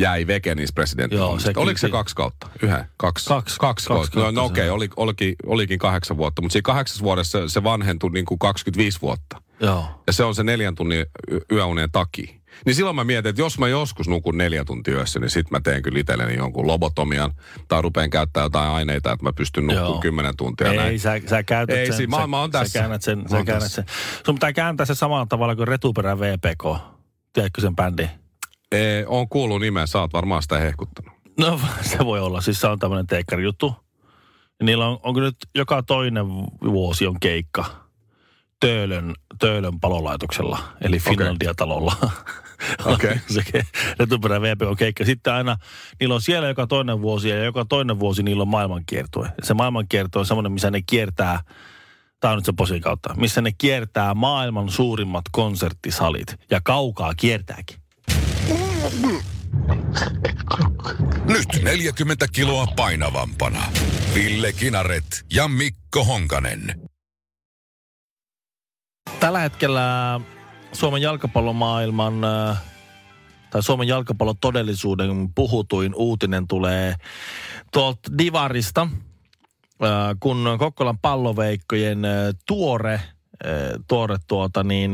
jäi 0.00 0.26
veke 0.26 0.54
niissä 0.54 0.74
presidentin 0.74 1.18
Joo, 1.18 1.38
sekin- 1.38 1.58
Oliko 1.62 1.78
se 1.78 1.86
si- 1.86 1.90
kaksi 1.92 2.14
kautta? 2.16 2.46
Yhden? 2.62 2.84
Kaksi? 2.96 3.28
Kaksi. 3.28 3.28
Kaksi, 3.28 3.58
Kaksi 3.60 3.88
kautta. 3.88 4.18
No, 4.18 4.22
kautta 4.22 4.40
no 4.40 4.46
se 4.46 4.52
okei, 4.52 4.68
on. 4.68 4.74
oli, 4.76 4.88
olikin, 4.96 5.34
olikin 5.46 5.78
kahdeksan 5.78 6.16
vuotta. 6.16 6.42
Mutta 6.42 6.52
siinä 6.52 6.62
kahdeksassa 6.64 7.04
vuodessa 7.04 7.40
se, 7.48 7.52
se 7.52 7.62
vanhentui 7.62 8.10
niin 8.10 8.24
kuin 8.24 8.38
25 8.38 8.98
vuotta. 9.02 9.42
Joo. 9.60 10.02
Ja 10.06 10.12
se 10.12 10.24
on 10.24 10.34
se 10.34 10.42
neljän 10.42 10.74
tunnin 10.74 11.06
y- 11.30 11.40
yöunien 11.52 11.90
takia. 11.90 12.34
Niin 12.66 12.74
silloin 12.74 12.96
mä 12.96 13.04
mietin, 13.04 13.28
että 13.30 13.42
jos 13.42 13.58
mä 13.58 13.68
joskus 13.68 14.08
nukun 14.08 14.38
neljä 14.38 14.64
tuntia 14.64 14.94
yössä, 14.94 15.20
niin 15.20 15.30
sit 15.30 15.50
mä 15.50 15.60
teen 15.60 15.82
kyllä 15.82 15.98
itselleni 15.98 16.36
jonkun 16.36 16.66
lobotomian 16.66 17.32
tai 17.68 17.82
rupean 17.82 18.10
käyttää 18.10 18.42
jotain 18.42 18.70
aineita, 18.70 19.12
että 19.12 19.24
mä 19.24 19.32
pystyn 19.32 19.66
nukkumaan 19.66 20.00
kymmenen 20.00 20.36
tuntia. 20.36 20.70
Ei, 20.70 20.76
näin. 20.76 21.00
sä, 21.00 21.20
sä 21.26 21.42
käytät 21.42 21.76
Ei, 21.76 21.86
sen. 21.86 21.96
si- 21.96 22.06
mä- 22.06 22.16
sä, 22.20 22.26
mä 22.26 22.40
oon 22.40 22.52
Sä 22.52 22.58
tässä. 22.58 22.78
käännät 22.78 23.02
sen. 23.02 23.18
Mä 23.18 23.24
Sä 23.28 23.44
käännät 23.44 23.58
tässä. 23.64 23.82
sen. 23.86 24.22
Sun 24.26 24.34
pitää 24.34 24.52
kääntää 24.52 24.86
se 24.86 24.94
samalla 24.94 25.26
tavalla 25.26 25.56
kuin 25.56 25.68
Retuperän 25.68 26.20
VPK. 26.20 26.80
Tiedätkö 27.32 27.60
sen 27.60 27.76
bändi? 27.76 28.08
Ee, 28.72 29.04
on 29.06 29.28
kuullut 29.28 29.60
nimeä, 29.60 29.86
sä 29.86 30.00
oot 30.00 30.12
varmaan 30.12 30.42
sitä 30.42 30.58
hehkuttanut. 30.58 31.12
No 31.38 31.60
se 31.90 31.98
voi 31.98 32.20
olla. 32.20 32.40
Siis 32.40 32.60
se 32.60 32.66
on 32.66 32.78
tämmöinen 32.78 33.06
teekkarijuttu. 33.06 33.74
Niillä 34.62 34.86
on, 34.86 34.98
onko 35.02 35.20
nyt 35.20 35.36
joka 35.54 35.82
toinen 35.82 36.26
vuosi 36.64 37.06
on 37.06 37.20
keikka 37.20 37.64
Töölön, 38.60 39.14
Töölön 39.38 39.80
palolaitoksella, 39.80 40.58
eli 40.80 40.98
Finlandia-talolla. 40.98 41.96
Okei. 42.94 43.16
se 43.34 43.42
Retuperän 43.98 44.42
VP 44.42 44.62
on 44.62 44.76
keikka. 44.76 45.04
Sitten 45.04 45.32
aina, 45.32 45.56
niillä 46.00 46.14
on 46.14 46.22
siellä 46.22 46.48
joka 46.48 46.66
toinen 46.66 47.02
vuosi 47.02 47.28
ja 47.28 47.44
joka 47.44 47.64
toinen 47.64 48.00
vuosi 48.00 48.22
niillä 48.22 48.42
on 48.42 48.48
maailmankiertue. 48.48 49.32
Se 49.42 49.54
maailmankiertue 49.54 50.20
on 50.20 50.26
semmoinen, 50.26 50.52
missä 50.52 50.70
ne 50.70 50.82
kiertää 50.82 51.40
Tämä 52.20 52.32
on 52.32 52.38
nyt 52.38 52.44
se 52.44 52.52
posin 52.52 52.80
kautta, 52.80 53.14
missä 53.14 53.42
ne 53.42 53.52
kiertää 53.58 54.14
maailman 54.14 54.70
suurimmat 54.70 55.24
konserttisalit. 55.32 56.36
Ja 56.50 56.60
kaukaa 56.64 57.14
kiertääkin. 57.14 57.76
Nyt 61.24 61.62
40 61.62 62.26
kiloa 62.32 62.66
painavampana. 62.76 63.62
Ville 64.14 64.52
Kinaret 64.52 65.24
ja 65.32 65.48
Mikko 65.48 66.04
Honkanen. 66.04 66.88
Tällä 69.20 69.38
hetkellä 69.38 70.20
Suomen 70.72 71.02
jalkapallomaailman 71.02 72.24
äh, 72.24 72.62
tai 73.50 73.62
Suomen 73.62 73.88
jalkapallon 73.88 74.36
todellisuuden 74.40 75.34
puhutuin 75.34 75.94
uutinen 75.94 76.46
tulee 76.46 76.94
tuolta 77.72 78.18
Divarista, 78.18 78.80
äh, 78.82 79.88
kun 80.20 80.56
Kokkolan 80.58 80.98
palloveikkojen 80.98 82.04
äh, 82.04 82.34
tuore, 82.46 83.00
tuore 83.88 84.16
tuota 84.26 84.62
niin, 84.64 84.92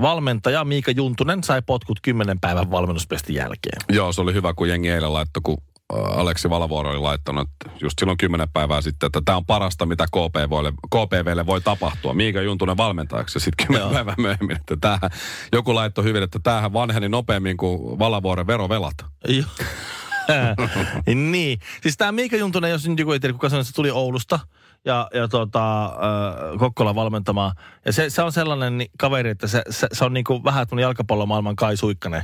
valmentaja 0.00 0.64
Miika 0.64 0.90
Juntunen 0.90 1.44
sai 1.44 1.62
potkut 1.62 1.98
kymmenen 2.02 2.40
päivän 2.40 2.70
valmennuspestin 2.70 3.36
jälkeen. 3.36 3.80
Joo, 3.88 4.12
se 4.12 4.20
oli 4.20 4.34
hyvä, 4.34 4.54
kun 4.54 4.68
jengi 4.68 4.90
eilen 4.90 5.12
laittoi, 5.12 5.40
kun 5.42 5.58
Aleksi 5.92 6.50
Valavuoro 6.50 6.90
oli 6.90 6.98
laittanut 6.98 7.48
just 7.80 7.98
silloin 7.98 8.18
kymmenen 8.18 8.48
päivää 8.52 8.80
sitten, 8.80 9.06
että 9.06 9.20
tämä 9.24 9.36
on 9.36 9.46
parasta, 9.46 9.86
mitä 9.86 10.06
KPVlle, 10.06 10.72
KPVlle 10.72 11.46
voi 11.46 11.60
tapahtua. 11.60 12.14
Miika 12.14 12.42
Juntunen 12.42 12.76
valmentajaksi 12.76 13.36
ja 13.36 13.40
sitten 13.40 13.66
kymmenen 13.66 13.94
päivää 13.94 14.14
myöhemmin, 14.18 14.56
että 14.56 14.76
tämähän, 14.80 15.10
joku 15.52 15.74
laittoi 15.74 16.04
hyvin, 16.04 16.22
että 16.22 16.38
tämähän 16.42 16.72
vanheni 16.72 17.08
nopeammin 17.08 17.56
kuin 17.56 17.98
Valavuoren 17.98 18.46
verovelat. 18.46 18.94
Joo. 19.28 19.46
niin. 21.32 21.58
Siis 21.82 21.96
tämä 21.96 22.12
Miika 22.12 22.36
Juntunen, 22.36 22.70
jos 22.70 22.88
nyt 22.88 22.98
joku 22.98 23.12
ei 23.12 23.20
tiedä, 23.20 23.32
kuka 23.32 23.48
se 23.48 23.74
tuli 23.74 23.90
Oulusta 23.90 24.40
ja, 24.84 25.08
ja 25.14 25.28
tota, 25.28 25.84
äh, 25.84 26.58
Kokkola 26.58 26.94
valmentamaan. 26.94 27.52
Ja 27.86 27.92
se, 27.92 28.10
se 28.10 28.22
on 28.22 28.32
sellainen 28.32 28.86
kaveri, 28.98 29.30
että 29.30 29.46
se, 29.46 29.62
se, 29.70 29.86
se 29.92 30.04
on 30.04 30.12
niinku 30.12 30.44
vähän 30.44 30.68
tuon 30.68 30.82
jalkapallomaailman 30.82 31.56
Kai 31.56 31.76
Suikkanen. 31.76 32.22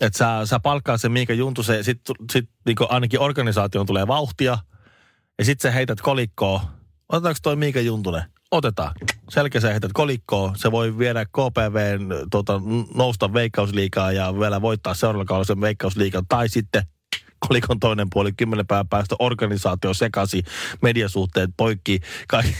Että 0.00 0.18
sä, 0.18 0.40
sä 0.44 0.60
palkkaa 0.60 0.96
sen 0.96 1.12
Miika 1.12 1.32
Juntusen, 1.32 1.84
sitten 1.84 2.16
sit, 2.32 2.50
niinku 2.66 2.86
ainakin 2.88 3.20
organisaation 3.20 3.86
tulee 3.86 4.06
vauhtia, 4.06 4.58
ja 5.38 5.44
sitten 5.44 5.70
sä 5.70 5.74
heität 5.74 6.00
kolikkoa. 6.00 6.60
Otetaanko 7.08 7.38
toi 7.42 7.56
Miika 7.56 7.80
Juntunen? 7.80 8.22
Otetaan. 8.50 8.94
Selkeä 9.28 9.60
sä 9.60 9.70
heität 9.70 9.92
kolikkoa. 9.92 10.52
Se 10.56 10.72
voi 10.72 10.98
viedä 10.98 11.24
KPVn 11.24 12.28
tota, 12.30 12.60
nousta 12.94 13.32
veikkausliikaa 13.32 14.12
ja 14.12 14.40
vielä 14.40 14.62
voittaa 14.62 14.94
seuraavalla 14.94 15.24
kaudella 15.24 15.44
sen 15.44 15.60
veikkausliikan. 15.60 16.26
Tai 16.28 16.48
sitten 16.48 16.82
kolikon 17.48 17.80
toinen 17.80 18.06
puoli, 18.12 18.32
kymmenen 18.32 18.66
päivän 18.66 18.88
päästä 18.88 19.16
organisaatio 19.18 19.94
sekasi, 19.94 20.42
mediasuhteet 20.82 21.50
poikki, 21.56 22.00
kaikki, 22.28 22.54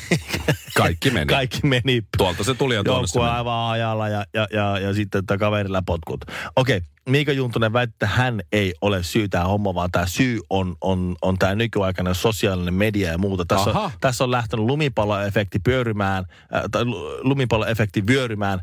kaikki 0.77 1.11
meni. 1.11 1.27
kaikki 1.27 1.61
meni. 1.63 2.03
Tuolta 2.19 2.45
se 2.45 2.55
tuli 2.55 2.75
ja 2.75 2.85
tuonne 2.85 3.07
meni. 3.15 3.29
aivan 3.29 3.71
ajalla 3.71 4.09
ja, 4.09 4.25
ja, 4.35 4.47
ja, 4.53 4.79
ja 4.79 4.95
sitten 4.95 5.19
että 5.19 5.39
kaverilla 5.39 5.83
potkut. 5.87 6.25
Okei, 6.57 6.77
okay. 6.77 6.89
Miika 7.09 7.33
Juntunen 7.33 7.73
väittää, 7.73 7.95
että 7.95 8.07
hän 8.07 8.41
ei 8.53 8.75
ole 8.81 9.03
syy 9.03 9.29
tämä 9.29 9.45
homma, 9.45 9.75
vaan 9.75 9.91
tämä 9.91 10.07
syy 10.07 10.41
on, 10.51 10.77
on, 10.81 11.17
on 11.23 11.39
tämä 11.39 11.55
nykyaikainen 11.55 12.15
sosiaalinen 12.15 12.75
media 12.75 13.11
ja 13.11 13.19
muuta. 13.19 13.45
Tässä 13.45 13.71
on, 13.71 13.91
tässä 14.01 14.25
on 14.25 14.31
lähtenyt 14.31 14.67
lumipalloefekti 14.67 15.59
pyörymään, 15.59 16.25
äh, 16.55 16.63
tai 16.71 16.85
lumipalloefekti 17.21 18.07
vyörymään, 18.07 18.61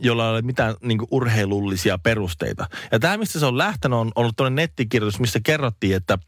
jolla 0.00 0.24
ei 0.24 0.30
ole 0.30 0.42
mitään 0.42 0.74
niin 0.82 0.98
urheilullisia 1.10 1.98
perusteita. 1.98 2.66
Ja 2.92 2.98
tämä, 2.98 3.16
mistä 3.16 3.38
se 3.38 3.46
on 3.46 3.58
lähtenyt, 3.58 3.98
on 3.98 4.12
ollut 4.14 4.36
tuonne 4.36 4.62
nettikirjoitus, 4.62 5.20
missä 5.20 5.40
kerrottiin, 5.42 5.96
että 5.96 6.18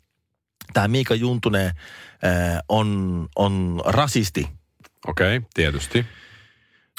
tämä 0.73 0.89
Miika 0.89 1.15
Juntunen 1.15 1.67
äh, 1.67 2.59
on, 2.69 3.29
on 3.37 3.81
rasisti. 3.85 4.49
Okei, 5.07 5.37
okay, 5.37 5.49
tietysti. 5.55 6.07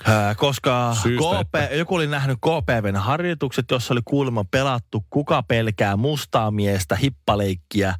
Äh, 0.10 0.36
koska 0.38 0.95
KP, 1.03 1.77
joku 1.77 1.95
oli 1.95 2.07
nähnyt 2.07 2.38
KPVn 2.38 2.95
harjoitukset, 2.95 3.65
jossa 3.72 3.93
oli 3.93 4.01
kuulemma 4.05 4.43
pelattu 4.43 5.05
kuka 5.10 5.43
pelkää 5.43 5.95
mustaa 5.95 6.51
miestä, 6.51 6.95
hippaleikkiä. 6.95 7.95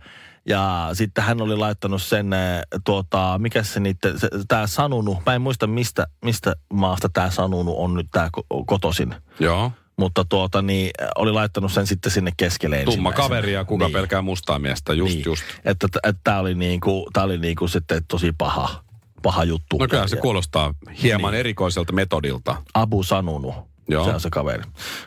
Ja 0.47 0.89
sitten 0.93 1.23
hän 1.23 1.41
oli 1.41 1.57
laittanut 1.57 2.01
sen, 2.01 2.33
äh, 2.33 2.61
tuota, 2.85 3.39
mikä 3.41 3.63
se 3.63 3.79
niitä, 3.79 4.09
tämä 4.47 4.67
Sanunu, 4.67 5.21
mä 5.25 5.35
en 5.35 5.41
muista 5.41 5.67
mistä, 5.67 6.07
mistä 6.25 6.55
maasta 6.73 7.09
tämä 7.09 7.29
Sanunu 7.29 7.83
on 7.83 7.93
nyt 7.93 8.07
tämä 8.11 8.29
kotosin. 8.65 9.15
Joo. 9.39 9.71
Mutta 9.97 10.25
tuota, 10.25 10.61
niin, 10.61 10.91
oli 11.15 11.31
laittanut 11.31 11.71
sen 11.71 11.87
sitten 11.87 12.11
sinne 12.11 12.31
keskelle 12.37 12.83
Tumma 12.83 13.13
kaveri 13.13 13.53
ja 13.53 13.65
kuka 13.65 13.85
niin. 13.85 13.93
pelkää 13.93 14.21
mustaa 14.21 14.59
miestä, 14.59 14.93
just 14.93 15.13
niin. 15.13 15.25
just. 15.25 15.43
Että, 15.65 15.87
että 16.03 16.21
tämä 16.23 16.39
oli, 16.39 16.55
niinku, 16.55 17.09
tää 17.13 17.23
oli 17.23 17.37
niinku 17.37 17.67
sitten 17.67 18.01
tosi 18.07 18.31
paha 18.37 18.85
paha 19.25 19.43
juttu. 19.43 19.77
No 19.77 19.87
kyllä 19.87 20.07
se 20.07 20.15
kuulostaa 20.15 20.73
hieman 21.03 21.31
niin. 21.31 21.39
erikoiselta 21.39 21.93
metodilta. 21.93 22.55
Abu 22.73 23.03
Sanunu. 23.03 23.53
Joo. 23.88 24.06
Se 24.06 24.12
on 24.12 24.20
se 24.20 24.30
kaveri. 24.30 24.63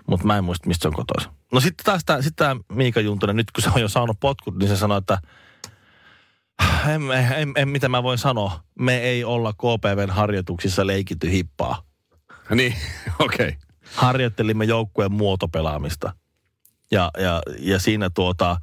Mutta 0.07 0.27
mä 0.27 0.39
en 0.39 0.45
muista, 0.45 0.69
mistä 0.69 0.83
se 0.83 0.89
on 0.89 0.95
kotoisin. 0.95 1.33
No 1.53 1.61
sitten 1.61 1.85
taas 1.85 2.05
tämä, 2.07 2.23
sit 2.23 2.35
Miika 2.73 3.01
Juntunen, 3.01 3.37
nyt 3.37 3.51
kun 3.51 3.65
se 3.65 3.71
on 3.75 3.81
jo 3.81 3.89
saanut 3.89 4.21
potkut, 4.21 4.59
niin 4.59 4.69
se 4.69 4.77
sanoi, 4.77 4.99
että 4.99 5.19
en, 6.89 7.03
en, 7.37 7.53
en, 7.57 7.69
mitä 7.69 7.89
mä 7.89 8.03
voin 8.03 8.19
sanoa. 8.19 8.63
Me 8.79 8.99
ei 8.99 9.25
olla 9.25 9.53
KPVn 9.53 10.11
harjoituksissa 10.11 10.87
leikitty 10.87 11.31
hippaa. 11.31 11.83
Niin, 12.51 12.75
okei. 13.19 13.49
Okay. 13.49 13.61
Harjoittelimme 13.95 14.65
joukkueen 14.65 15.13
muotopelaamista. 15.13 16.13
Ja, 16.91 17.11
ja, 17.19 17.43
ja 17.59 17.79
siinä 17.79 18.11
tuota, 18.11 18.57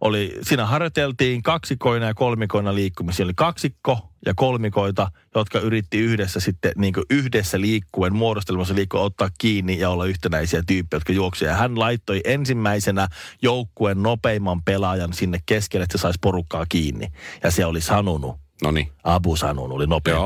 oli, 0.00 0.38
siinä 0.42 0.66
harjoiteltiin 0.66 1.42
kaksikoina 1.42 2.06
ja 2.06 2.14
kolmikoina 2.14 2.74
liikkumisia. 2.74 3.24
Oli 3.24 3.32
kaksikko 3.36 4.10
ja 4.26 4.34
kolmikoita, 4.34 5.10
jotka 5.34 5.58
yritti 5.58 5.98
yhdessä 5.98 6.40
sitten 6.40 6.72
niin 6.76 6.94
yhdessä 7.10 7.60
liikkuen, 7.60 8.14
muodostelmassa 8.14 8.74
liikkuen, 8.74 9.04
ottaa 9.04 9.28
kiinni 9.38 9.78
ja 9.78 9.90
olla 9.90 10.06
yhtenäisiä 10.06 10.62
tyyppejä, 10.66 10.96
jotka 10.96 11.12
juoksivat. 11.12 11.58
hän 11.58 11.78
laittoi 11.78 12.20
ensimmäisenä 12.24 13.08
joukkueen 13.42 14.02
nopeimman 14.02 14.62
pelaajan 14.62 15.12
sinne 15.12 15.40
keskelle, 15.46 15.84
että 15.84 15.98
se 15.98 16.02
saisi 16.02 16.18
porukkaa 16.22 16.66
kiinni. 16.68 17.06
Ja 17.42 17.50
se 17.50 17.66
oli 17.66 17.80
sanonut. 17.80 18.49
No 18.64 18.70
niin. 18.70 18.88
Abu 19.04 19.36
Sanun 19.36 19.72
oli 19.72 19.86
nopea. 19.86 20.16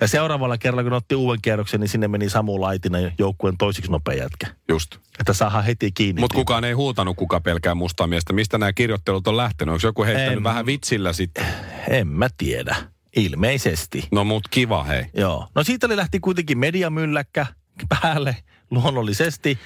Ja 0.00 0.08
seuraavalla 0.08 0.58
kerralla, 0.58 0.82
kun 0.82 0.92
otti 0.92 1.14
uuden 1.14 1.42
kierroksen, 1.42 1.80
niin 1.80 1.88
sinne 1.88 2.08
meni 2.08 2.28
Samu 2.28 2.60
Laitinen 2.60 3.12
joukkueen 3.18 3.56
toisiksi 3.58 3.90
nopea 3.90 4.14
jätkä. 4.14 4.46
Just. 4.68 4.96
Että 5.20 5.32
saadaan 5.32 5.64
heti 5.64 5.92
kiinni. 5.92 6.20
Mutta 6.20 6.34
kukaan 6.34 6.64
ei 6.64 6.72
huutanut, 6.72 7.16
kuka 7.16 7.40
pelkää 7.40 7.74
mustaa 7.74 8.06
miestä. 8.06 8.32
Mistä 8.32 8.58
nämä 8.58 8.72
kirjoittelut 8.72 9.28
on 9.28 9.36
lähtenyt? 9.36 9.72
Onko 9.72 9.86
joku 9.86 10.04
heittänyt 10.04 10.36
en, 10.36 10.44
vähän 10.44 10.66
vitsillä 10.66 11.12
sitten? 11.12 11.46
En 11.88 12.08
mä 12.08 12.28
tiedä. 12.38 12.76
Ilmeisesti. 13.16 14.08
No 14.12 14.24
mut 14.24 14.48
kiva 14.50 14.84
hei. 14.84 15.06
Joo. 15.14 15.48
No 15.54 15.64
siitä 15.64 15.86
oli 15.86 15.96
lähti 15.96 16.20
kuitenkin 16.20 16.58
mediamylläkkä 16.58 17.46
päälle 17.88 18.36
luonnollisesti. 18.70 19.58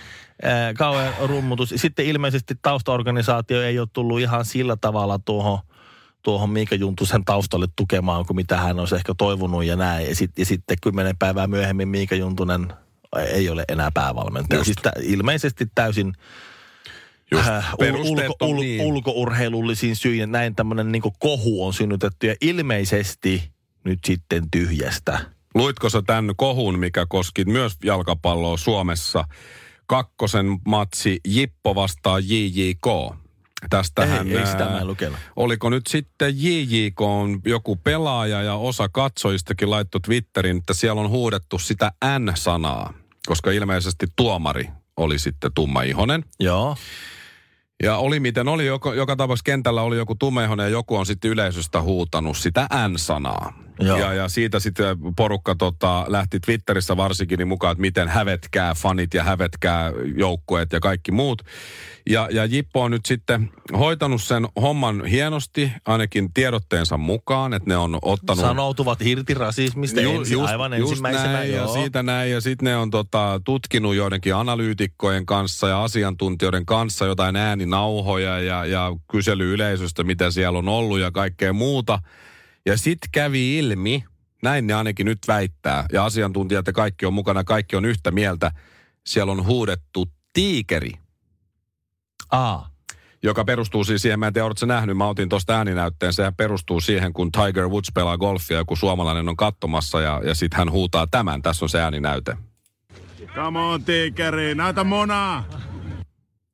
Äh, 0.44 0.74
kauhean 0.74 1.14
rummutus. 1.28 1.74
Sitten 1.76 2.06
ilmeisesti 2.06 2.54
taustaorganisaatio 2.62 3.62
ei 3.62 3.78
ole 3.78 3.88
tullut 3.92 4.20
ihan 4.20 4.44
sillä 4.44 4.76
tavalla 4.76 5.18
tuohon 5.18 5.58
tuohon 6.22 6.50
Miika 6.50 6.74
Juntusen 6.74 7.24
taustalle 7.24 7.66
tukemaan 7.76 8.26
kuin 8.26 8.36
mitä 8.36 8.56
hän 8.56 8.80
olisi 8.80 8.94
ehkä 8.94 9.14
toivonut 9.18 9.64
ja 9.64 9.76
näin. 9.76 10.08
Ja, 10.08 10.16
sit, 10.16 10.38
ja 10.38 10.46
sitten 10.46 10.76
kymmenen 10.82 11.16
päivää 11.18 11.46
myöhemmin 11.46 11.88
Miika 11.88 12.14
Juntunen 12.14 12.72
ei 13.16 13.48
ole 13.48 13.64
enää 13.68 13.90
päävalmentaja. 13.94 14.64
Siis 14.64 14.76
tä, 14.82 14.92
ilmeisesti 15.02 15.66
täysin 15.74 16.12
Just, 17.32 17.48
äh, 17.48 17.74
ulko, 17.78 18.46
ul, 18.46 18.60
niin. 18.60 18.82
ulkourheilullisiin 18.82 19.96
syihin. 19.96 20.32
Näin 20.32 20.54
tämmöinen 20.54 20.92
niin 20.92 21.02
kohu 21.18 21.66
on 21.66 21.74
synnytetty 21.74 22.26
ja 22.26 22.34
ilmeisesti 22.40 23.50
nyt 23.84 23.98
sitten 24.04 24.50
tyhjästä. 24.50 25.20
Luitko 25.54 25.90
sä 25.90 26.02
tämän 26.02 26.36
kohun, 26.36 26.78
mikä 26.78 27.06
koski 27.08 27.44
myös 27.44 27.76
jalkapalloa 27.84 28.56
Suomessa? 28.56 29.24
Kakkosen 29.86 30.46
matsi 30.66 31.20
Jippo 31.28 31.74
vastaa 31.74 32.18
JJK. 32.18 33.16
Tästähän, 33.70 34.28
ei, 34.28 34.36
ei 34.36 34.46
sitä 34.46 34.64
mä 34.64 34.84
lukenut. 34.84 35.18
Oliko 35.36 35.70
nyt 35.70 35.86
sitten 35.86 36.34
JJK 36.36 37.00
on 37.00 37.40
joku 37.44 37.76
pelaaja 37.76 38.42
ja 38.42 38.54
osa 38.54 38.88
katsojistakin 38.88 39.70
laittu 39.70 40.00
Twitterin, 40.00 40.56
että 40.56 40.74
siellä 40.74 41.00
on 41.00 41.10
huudettu 41.10 41.58
sitä 41.58 41.92
N-sanaa, 42.18 42.94
koska 43.26 43.50
ilmeisesti 43.50 44.06
tuomari 44.16 44.68
oli 44.96 45.18
sitten 45.18 45.50
tummaihonen. 45.54 46.24
Joo. 46.40 46.76
Ja 47.82 47.96
oli 47.96 48.20
miten 48.20 48.48
oli, 48.48 48.66
joka, 48.66 48.94
joka 48.94 49.16
tapauksessa 49.16 49.44
kentällä 49.44 49.82
oli 49.82 49.96
joku 49.96 50.14
tummeihonen 50.14 50.64
ja 50.64 50.70
joku 50.70 50.96
on 50.96 51.06
sitten 51.06 51.30
yleisöstä 51.30 51.82
huutanut 51.82 52.36
sitä 52.36 52.68
N-sanaa. 52.88 53.52
Ja, 53.80 54.14
ja 54.14 54.28
siitä 54.28 54.60
sitten 54.60 54.96
porukka 55.16 55.54
tota, 55.54 56.04
lähti 56.08 56.40
Twitterissä 56.40 56.96
varsinkin 56.96 57.38
niin 57.38 57.48
mukaan, 57.48 57.72
että 57.72 57.80
miten 57.80 58.08
hävetkää 58.08 58.74
fanit 58.74 59.14
ja 59.14 59.24
hävetkää 59.24 59.92
joukkueet 60.16 60.72
ja 60.72 60.80
kaikki 60.80 61.12
muut. 61.12 61.42
Ja, 62.10 62.28
ja 62.32 62.44
Jippo 62.44 62.82
on 62.82 62.90
nyt 62.90 63.06
sitten 63.06 63.50
hoitanut 63.78 64.22
sen 64.22 64.46
homman 64.60 65.04
hienosti, 65.04 65.72
ainakin 65.86 66.32
tiedotteensa 66.34 66.96
mukaan, 66.96 67.54
että 67.54 67.68
ne 67.68 67.76
on 67.76 67.98
ottanut... 68.02 68.44
Sanoutuvat 68.44 69.02
irti 69.02 69.34
rasismista 69.34 70.00
ju, 70.00 70.10
ensin, 70.10 70.32
just, 70.32 70.50
aivan 70.50 70.78
just 70.78 70.90
ensimmäisenä. 70.90 71.32
Näin, 71.32 71.52
ja 71.52 71.66
siitä 71.66 72.02
näin, 72.02 72.30
ja 72.30 72.40
sitten 72.40 72.64
ne 72.66 72.76
on 72.76 72.90
tota, 72.90 73.40
tutkinut 73.44 73.94
joidenkin 73.94 74.34
analyytikkojen 74.34 75.26
kanssa 75.26 75.68
ja 75.68 75.84
asiantuntijoiden 75.84 76.66
kanssa 76.66 77.06
jotain 77.06 77.36
ääninauhoja 77.36 78.40
ja, 78.40 78.64
ja 78.64 78.92
kysely 79.10 79.54
yleisöstä, 79.54 80.04
mitä 80.04 80.30
siellä 80.30 80.58
on 80.58 80.68
ollut 80.68 80.98
ja 80.98 81.10
kaikkea 81.10 81.52
muuta. 81.52 81.98
Ja 82.66 82.78
sit 82.78 82.98
kävi 83.12 83.58
ilmi, 83.58 84.04
näin 84.42 84.66
ne 84.66 84.74
ainakin 84.74 85.06
nyt 85.06 85.18
väittää, 85.28 85.86
ja 85.92 86.04
asiantuntijat 86.04 86.66
ja 86.66 86.72
kaikki 86.72 87.06
on 87.06 87.14
mukana, 87.14 87.44
kaikki 87.44 87.76
on 87.76 87.84
yhtä 87.84 88.10
mieltä. 88.10 88.52
Siellä 89.06 89.32
on 89.32 89.46
huudettu 89.46 90.06
tiikeri, 90.32 90.92
Aa. 92.30 92.70
joka 93.22 93.44
perustuu 93.44 93.84
siis 93.84 94.02
siihen, 94.02 94.18
mä 94.20 94.26
en 94.26 94.32
tiedä, 94.32 94.46
oletko 94.46 94.66
nähnyt, 94.66 94.96
mä 94.96 95.08
otin 95.08 95.28
tuosta 95.28 95.56
ääninäytteen, 95.56 96.12
sehän 96.12 96.34
perustuu 96.34 96.80
siihen, 96.80 97.12
kun 97.12 97.32
Tiger 97.32 97.68
Woods 97.68 97.92
pelaa 97.94 98.18
golfia, 98.18 98.56
joku 98.56 98.76
suomalainen 98.76 99.28
on 99.28 99.36
katsomassa 99.36 100.00
ja, 100.00 100.20
ja 100.24 100.34
sitten 100.34 100.58
hän 100.58 100.70
huutaa 100.70 101.06
tämän, 101.06 101.42
tässä 101.42 101.64
on 101.64 101.68
se 101.68 101.80
ääninäyte. 101.80 102.36
Come 103.34 103.58
on, 103.58 103.84
tiikeri, 103.84 104.54
näytä 104.54 104.84
munaa! 104.84 105.44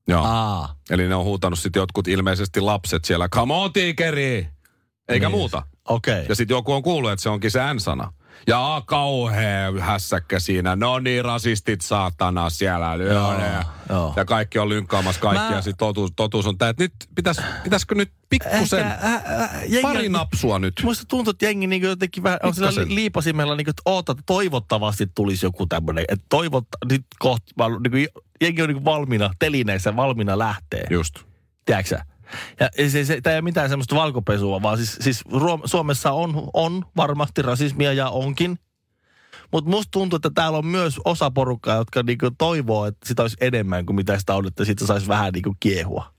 Joo. 0.08 0.24
Aa. 0.24 0.74
Eli 0.90 1.08
ne 1.08 1.14
on 1.14 1.24
huutanut 1.24 1.58
sitten 1.58 1.80
jotkut 1.80 2.08
ilmeisesti 2.08 2.60
lapset 2.60 3.04
siellä, 3.04 3.28
come 3.28 3.54
on 3.54 3.72
tiikeri! 3.72 4.48
Eikä 5.08 5.28
Niin. 5.28 5.38
muuta. 5.38 5.62
Okei. 5.88 6.24
Ja 6.28 6.34
sitten 6.34 6.54
joku 6.54 6.72
on 6.72 6.82
kuullut, 6.82 7.10
että 7.10 7.22
se 7.22 7.28
onkin 7.28 7.50
se 7.50 7.74
N-sana. 7.74 8.12
Ja 8.46 8.74
a, 8.76 8.80
kauhea 8.80 9.72
hässäkkä 9.80 10.40
siinä. 10.40 10.76
No 10.76 10.98
niin, 10.98 11.24
rasistit 11.24 11.80
saatana 11.80 12.50
siellä. 12.50 12.86
Joo, 12.94 13.12
Joo, 13.12 13.32
ja, 13.40 13.64
joo. 13.90 14.12
ja 14.16 14.24
kaikki 14.24 14.58
on 14.58 14.68
lynkkaamassa 14.68 15.20
kaikkia. 15.20 15.48
Mä- 15.50 15.56
Ja 15.56 15.62
sitten 15.62 15.86
totuus, 15.86 16.12
totuus 16.16 16.46
on 16.46 16.58
tämä, 16.58 16.68
että 16.68 16.82
nyt 16.84 16.92
pitäis, 17.14 17.36
pitäisikö 17.64 17.94
nyt 17.94 18.12
pikkusen, 18.28 18.86
Ehkä, 18.86 18.98
äh, 19.04 19.14
äh, 19.14 19.62
jengi- 19.62 19.82
pari 19.82 20.08
napsua 20.08 20.58
nyt. 20.58 20.74
Musta 20.82 21.04
tuntuu, 21.08 21.30
että 21.30 21.44
jengi 21.44 21.66
niin 21.66 21.82
jotenkin 21.82 22.22
vähän 22.22 22.38
on 22.42 22.54
sillä 22.54 22.70
liipasimella, 22.86 23.56
niin 23.56 23.64
kuin, 23.64 23.72
että 23.72 23.82
oota, 23.84 24.14
toivottavasti 24.26 25.06
tulisi 25.14 25.46
joku 25.46 25.66
tämmöinen, 25.66 26.04
että 26.08 26.26
toivotta, 26.28 26.78
nyt 26.90 27.02
kohta, 27.18 27.68
niin 27.68 27.90
kuin, 27.90 28.08
jengi 28.40 28.62
on 28.62 28.68
niin 28.68 28.84
valmiina, 28.84 29.30
telineissä 29.38 29.96
valmiina 29.96 30.38
lähtee. 30.38 30.84
Just. 30.90 31.14
Tiedätkö? 31.64 31.98
Ja 32.60 32.68
se, 32.90 33.04
se, 33.04 33.20
tämä 33.20 33.34
ei 33.34 33.38
ole 33.38 33.42
mitään 33.42 33.68
semmoista 33.68 33.96
valkopesua, 33.96 34.62
vaan 34.62 34.76
siis, 34.76 34.98
siis 35.00 35.24
Suomessa 35.64 36.12
on, 36.12 36.50
on 36.52 36.84
varmasti 36.96 37.42
rasismia 37.42 37.92
ja 37.92 38.08
onkin. 38.08 38.58
Mutta 39.52 39.70
musta 39.70 39.90
tuntuu, 39.90 40.16
että 40.16 40.30
täällä 40.34 40.58
on 40.58 40.66
myös 40.66 41.00
osa 41.04 41.30
porukkaa, 41.30 41.76
jotka 41.76 42.02
niinku 42.02 42.30
toivoo, 42.38 42.86
että 42.86 43.08
sitä 43.08 43.22
olisi 43.22 43.36
enemmän 43.40 43.86
kuin 43.86 43.96
mitä 43.96 44.18
sitä 44.18 44.34
on, 44.34 44.46
että 44.46 44.64
siitä 44.64 44.86
saisi 44.86 45.08
vähän 45.08 45.32
niinku 45.32 45.56
kiehua. 45.60 46.14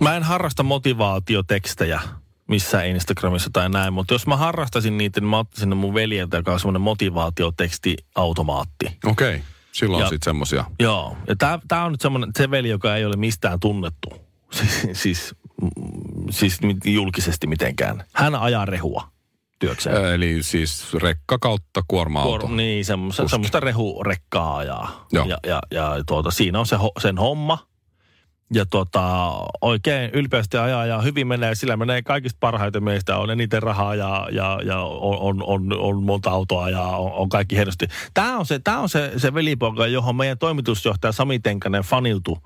Mä 0.00 0.16
en 0.16 0.22
harrasta 0.22 0.62
motivaatiotekstejä 0.62 2.00
missään 2.48 2.86
Instagramissa 2.86 3.50
tai 3.52 3.68
näin, 3.68 3.92
mutta 3.92 4.14
jos 4.14 4.26
mä 4.26 4.36
harrastasin 4.36 4.98
niitä, 4.98 5.20
niin 5.20 5.28
mä 5.28 5.38
ottaisin 5.38 5.60
sinne 5.60 5.74
mun 5.74 5.94
veljeltä, 5.94 6.36
joka 6.36 6.52
on 6.52 6.60
semmoinen 6.60 6.82
motivaatiotekstiautomaatti. 6.82 8.98
Okei. 9.04 9.34
Okay. 9.34 9.40
Silloin 9.74 10.00
Ja- 10.00 10.06
on 10.06 10.10
sitten 10.10 10.24
semmosia. 10.30 10.64
Joo, 10.80 11.16
ja 11.28 11.34
tää 11.68 11.84
on 11.84 11.92
nyt 11.92 12.00
semmoinen, 12.00 12.30
se 12.38 12.50
veli, 12.50 12.68
joka 12.68 12.96
ei 12.96 13.04
ole 13.04 13.16
mistään 13.16 13.60
tunnettu. 13.60 14.08
Siis, 14.54 14.86
siis, 14.92 15.34
siis 16.30 16.58
julkisesti 16.84 17.46
mitenkään. 17.46 18.04
Hän 18.12 18.34
ajaa 18.34 18.64
rehua 18.64 19.08
työkseen. 19.58 20.04
Eli 20.14 20.42
siis 20.42 20.94
rekka 20.94 21.38
kautta 21.38 21.82
kuorma-auto. 21.88 22.46
Kuor- 22.46 22.50
niin, 22.50 22.84
semmoista, 22.84 23.28
semmoista 23.28 23.60
rehurekkaa 23.60 24.56
ajaa. 24.56 25.06
Joo. 25.12 25.26
Ja, 25.26 25.38
ja, 25.46 25.60
ja 25.70 25.96
tuota, 26.06 26.30
siinä 26.30 26.60
on 26.60 26.66
se, 26.66 26.76
ho- 26.76 27.00
sen 27.02 27.18
homma. 27.18 27.66
Ja 28.52 28.66
tota, 28.66 29.30
oikein 29.60 30.10
ylpeästi 30.10 30.56
ajaa 30.56 30.86
ja 30.86 31.00
hyvin 31.00 31.26
menee. 31.26 31.54
Sillä 31.54 31.76
menee 31.76 32.02
kaikista 32.02 32.36
parhaiten 32.40 32.84
meistä. 32.84 33.18
On 33.18 33.30
eniten 33.30 33.62
rahaa 33.62 33.94
ja, 33.94 34.28
ja, 34.32 34.60
ja 34.64 34.80
on, 34.80 35.18
on, 35.20 35.42
on, 35.42 35.78
on, 35.78 36.02
monta 36.02 36.30
autoa 36.30 36.70
ja 36.70 36.82
on, 36.82 37.12
on 37.12 37.28
kaikki 37.28 37.56
hienosti. 37.56 37.86
Tämä 38.14 38.38
on, 38.38 38.46
se, 38.46 38.58
tää 38.58 38.78
on 38.78 38.88
se, 38.88 39.12
se 39.16 39.34
velipoika, 39.34 39.86
johon 39.86 40.16
meidän 40.16 40.38
toimitusjohtaja 40.38 41.12
Sami 41.12 41.38
Tenkanen 41.38 41.82
faniltu, 41.82 42.38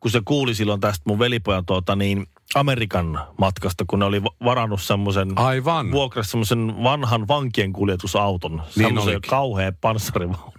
kun 0.00 0.10
se 0.10 0.20
kuuli 0.24 0.54
silloin 0.54 0.80
tästä 0.80 1.02
mun 1.06 1.18
velipojan 1.18 1.66
tuota, 1.66 1.96
niin 1.96 2.26
Amerikan 2.54 3.20
matkasta, 3.38 3.84
kun 3.88 3.98
ne 3.98 4.04
oli 4.04 4.24
va- 4.24 4.34
varannut 4.44 4.82
semmoisen 4.82 5.32
Aivan. 5.36 5.92
vuokrasi 5.92 6.30
semmoisen 6.30 6.74
vanhan 6.82 7.28
vankien 7.28 7.72
kuljetusauton. 7.72 8.52
Niin 8.56 8.86
semmoisen 8.86 9.14
olikin. 9.14 9.30
kauhea 9.30 9.72
panssarivaunu. 9.80 10.52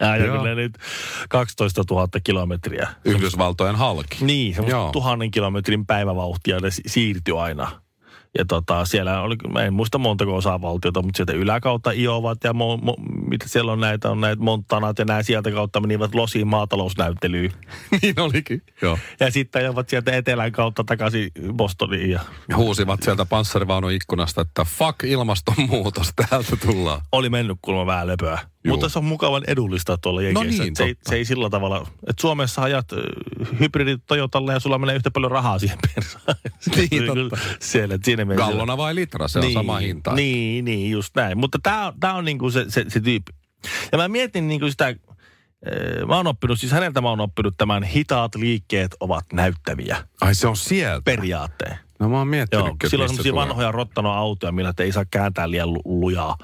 Ja 0.00 0.10
ajoimme 0.10 0.54
nyt 0.54 0.78
12 1.28 1.82
000 1.90 2.08
kilometriä. 2.24 2.88
Yhdysvaltojen 3.04 3.76
halki. 3.76 4.24
Niin, 4.24 4.54
tuhannen 4.92 5.30
kilometrin 5.30 5.86
päivävauhtia 5.86 6.58
ne 6.60 6.70
si- 6.70 6.82
siirtyi 6.86 7.34
aina. 7.38 7.82
Ja 8.38 8.44
tota, 8.44 8.84
siellä 8.84 9.22
oli, 9.22 9.36
mä 9.52 9.62
en 9.62 9.74
muista 9.74 9.98
montako 9.98 10.36
osavaltiota, 10.36 11.02
mutta 11.02 11.16
sieltä 11.16 11.32
yläkautta 11.32 11.90
Iovat 11.90 12.38
ja 12.44 12.52
mo, 12.52 12.76
mo, 12.76 12.96
mitä 13.28 13.48
siellä 13.48 13.72
on 13.72 13.80
näitä, 13.80 14.10
on 14.10 14.20
näitä 14.20 14.42
Montanat 14.42 14.98
ja 14.98 15.04
näin 15.04 15.24
sieltä 15.24 15.50
kautta 15.50 15.80
menivät 15.80 16.14
Losiin 16.14 16.46
maatalousnäyttelyyn. 16.48 17.52
niin 18.02 18.20
olikin. 18.20 18.62
Joo. 18.82 18.98
Ja 19.20 19.30
sitten 19.30 19.60
ajoivat 19.62 19.88
sieltä 19.88 20.12
etelän 20.16 20.52
kautta 20.52 20.84
takaisin 20.84 21.30
Bostoniin. 21.52 22.10
Ja 22.10 22.20
Huusivat 22.56 23.02
sieltä 23.02 23.24
panssarivaunun 23.26 23.92
ikkunasta, 23.92 24.40
että 24.40 24.64
fuck 24.64 25.04
ilmastonmuutos, 25.04 26.12
täältä 26.28 26.56
tullaan. 26.56 27.00
oli 27.12 27.30
mennyt 27.30 27.58
kuulemma 27.62 27.86
vähän 27.86 28.06
löpöä. 28.06 28.38
Juu. 28.64 28.72
Mutta 28.74 28.88
se 28.88 28.98
on 28.98 29.04
mukavan 29.04 29.42
edullista 29.46 29.98
tuolla 29.98 30.22
jenkeissä. 30.22 30.62
niin, 30.62 30.68
että 30.68 30.78
se, 30.78 30.84
ei, 30.84 30.94
totta. 30.94 31.10
se 31.10 31.16
ei 31.16 31.24
sillä 31.24 31.50
tavalla, 31.50 31.86
että 32.06 32.20
Suomessa 32.20 32.62
ajat 32.62 32.86
hybridit 33.60 34.00
Toyotalle 34.06 34.52
ja 34.52 34.60
sulla 34.60 34.78
menee 34.78 34.96
yhtä 34.96 35.10
paljon 35.10 35.32
rahaa 35.32 35.58
siihen 35.58 35.78
persaan. 35.94 36.36
Niin, 36.76 37.06
totta. 37.06 37.38
Siellä, 37.60 37.98
siinä 38.04 38.24
Gallona 38.24 38.76
vai 38.76 38.94
litra, 38.94 39.28
se 39.28 39.38
on 39.38 39.52
sama 39.52 39.78
hinta. 39.78 40.14
Niin, 40.14 40.64
niin, 40.64 40.90
just 40.90 41.16
näin. 41.16 41.38
Mutta 41.38 41.58
tämä 41.62 41.86
on, 41.86 41.92
tää 42.00 42.14
on 42.14 42.24
niinku 42.24 42.50
se, 42.50 42.64
se, 42.68 42.84
se 42.88 43.00
tyyppi. 43.00 43.32
Ja 43.92 43.98
mä 43.98 44.08
mietin 44.08 44.48
niinku 44.48 44.70
sitä, 44.70 44.94
mä 46.08 46.16
oon 46.16 46.26
oppinut, 46.26 46.60
siis 46.60 46.72
häneltä 46.72 47.00
mä 47.00 47.08
oon 47.08 47.20
oppinut 47.20 47.54
tämän 47.56 47.82
hitaat 47.82 48.34
liikkeet 48.34 48.96
ovat 49.00 49.24
näyttäviä 49.32 49.96
Ai 50.20 50.34
se 50.34 50.46
on 50.48 50.56
sieltä. 50.56 51.02
periaatteen. 51.04 51.76
No 51.98 52.08
mä 52.08 52.18
oon 52.18 52.26
Joo, 52.26 52.30
miettinyt, 52.30 52.64
silloin 52.86 53.10
on 53.10 53.16
semmoisia 53.16 53.34
vanhoja 53.34 53.72
rottanoautoja, 53.72 54.52
millä 54.52 54.72
ei 54.78 54.92
saa 54.92 55.04
kääntää 55.10 55.50
liian 55.50 55.72
lu- 55.72 55.82
lujaa. 55.84 56.36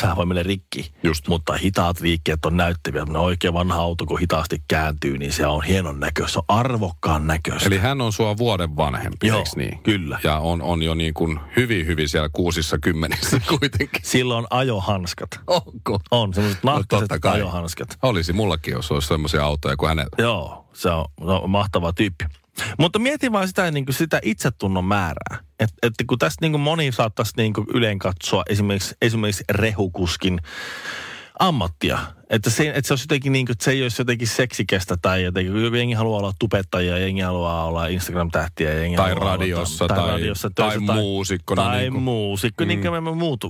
Sehän 0.00 0.16
voi 0.16 0.26
mennä 0.26 0.42
rikki. 0.42 0.92
Just. 1.02 1.28
Mutta 1.28 1.52
hitaat 1.52 2.00
liikkeet 2.00 2.46
on 2.46 2.56
näyttäviä. 2.56 3.04
Ne 3.04 3.18
oikein 3.18 3.54
vanha 3.54 3.76
auto, 3.82 4.06
kun 4.06 4.18
hitaasti 4.20 4.62
kääntyy, 4.68 5.18
niin 5.18 5.32
se 5.32 5.46
on 5.46 5.62
hienon 5.64 6.00
näköistä. 6.00 6.32
Se 6.32 6.38
on 6.38 6.44
arvokkaan 6.48 7.26
näköistä. 7.26 7.66
Eli 7.68 7.78
hän 7.78 8.00
on 8.00 8.12
sua 8.12 8.36
vuoden 8.36 8.76
vanhempi, 8.76 9.26
Joo, 9.26 9.44
niin? 9.56 9.78
kyllä. 9.82 10.20
Ja 10.24 10.38
on, 10.38 10.62
on 10.62 10.82
jo 10.82 10.94
niin 10.94 11.14
kuin 11.14 11.40
hyvin, 11.56 11.86
hyvin 11.86 12.08
siellä 12.08 12.28
kuusissa 12.32 12.78
kymmenissä 12.78 13.40
kuitenkin. 13.58 14.00
Silloin 14.02 14.46
ajohanskat. 14.50 15.28
Onko? 15.46 16.00
On 16.10 16.34
semmoiset 16.34 16.64
No, 16.64 16.82
totta 16.88 17.18
kai. 17.20 17.32
ajohanskat. 17.34 17.88
Olisi 18.02 18.32
mullakin, 18.32 18.72
jos 18.72 18.92
olisi 18.92 19.08
semmoisia 19.08 19.44
autoja 19.44 19.76
kuin 19.76 19.88
hänellä. 19.88 20.10
Joo, 20.18 20.68
se 20.72 20.90
on, 20.90 21.04
se 21.18 21.24
on 21.30 21.50
mahtava 21.50 21.92
tyyppi. 21.92 22.24
Mutta 22.78 22.98
mietin 22.98 23.32
vaan 23.32 23.48
sitä, 23.48 23.70
niin 23.70 23.84
kuin 23.84 23.94
sitä 23.94 24.20
itsetunnon 24.22 24.84
määrää. 24.84 25.38
Et, 25.60 25.70
että 25.82 26.04
kun 26.06 26.18
tästä 26.18 26.44
niin 26.44 26.52
kuin 26.52 26.62
moni 26.62 26.92
saattaisi 26.92 27.32
niin 27.36 27.52
kuin 27.52 27.66
yleen 27.74 27.98
katsoa 27.98 28.42
esimerkiksi, 28.48 28.94
esimerkiksi 29.02 29.44
rehukuskin 29.50 30.40
ammattia. 31.38 31.98
Että 32.30 32.50
se, 32.50 32.68
että 32.74 32.88
se, 32.88 32.92
olisi 32.92 33.04
jotenkin 33.04 33.32
niin 33.32 33.46
kuin, 33.46 33.52
että 33.54 33.64
se 33.64 33.70
ei 33.70 33.82
olisi 33.82 34.00
jotenkin 34.00 34.28
seksikästä 34.28 34.96
tai 35.02 35.22
jotenkin, 35.24 35.52
kun 35.52 35.76
jengi 35.78 35.94
haluaa 35.94 36.18
olla 36.18 36.32
tubettajia, 36.38 36.98
jengi 36.98 37.20
haluaa 37.20 37.64
olla 37.64 37.86
Instagram-tähtiä. 37.86 38.72
Jengi 38.72 38.96
Tai 38.96 39.08
haluaa 39.10 39.24
olla- 39.24 39.36
radiossa 39.36 39.86
tai- 39.88 39.96
tai 39.96 40.70
töissä 40.70 40.92
muusikkona 40.92 41.62
Tai 41.62 41.78
niin 41.80 41.92
kuin- 41.92 42.02
muusikko, 42.02 42.64
Mm. 42.64 42.68
niin 42.68 42.80
kuin 42.80 43.04
me 43.04 43.10
muut 43.14 43.40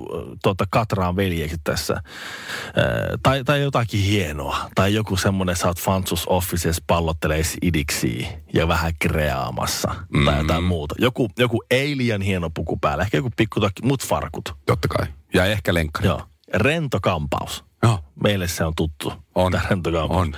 tuota, 0.43 0.65
Katraan 0.71 1.17
veljeksi 1.17 1.57
tässä. 1.65 1.95
Äh, 1.95 2.03
tai, 3.23 3.45
tai 3.45 3.61
jotakin 3.63 4.01
hienoa. 4.01 4.71
Tai 4.75 4.95
joku 4.95 5.17
semmoinen, 5.17 5.57
sä 5.57 5.67
oot 5.69 5.81
Fansus 5.81 6.25
Offices 6.29 6.83
pallottelee 6.87 7.43
idiksi 7.63 8.29
ja 8.55 8.69
vähän 8.69 8.93
kreaamassa. 8.99 9.89
Mm-hmm. 9.89 10.25
Tai 10.27 10.39
jotain 10.39 10.65
muuta. 10.65 10.95
Joku, 10.99 11.29
joku 11.39 11.63
ei 11.71 11.97
liian 11.97 12.23
hieno 12.23 12.51
puku 12.51 12.77
päällä. 12.77 13.03
Ehkä 13.05 13.17
joku 13.19 13.31
pikkutakki, 13.37 13.83
mut 13.83 14.05
farkut. 14.07 14.55
Totta 14.67 14.89
kai. 14.89 15.07
Ja 15.35 15.45
ehkä 15.45 15.75
lenkkari. 15.75 16.07
Joo. 16.07 16.23
Rentokampaus. 16.55 17.65
Joo. 17.83 17.99
Meille 18.23 18.49
se 18.49 18.65
on 18.65 18.75
tuttu. 18.77 19.13
On. 19.35 19.53
On. 20.09 20.33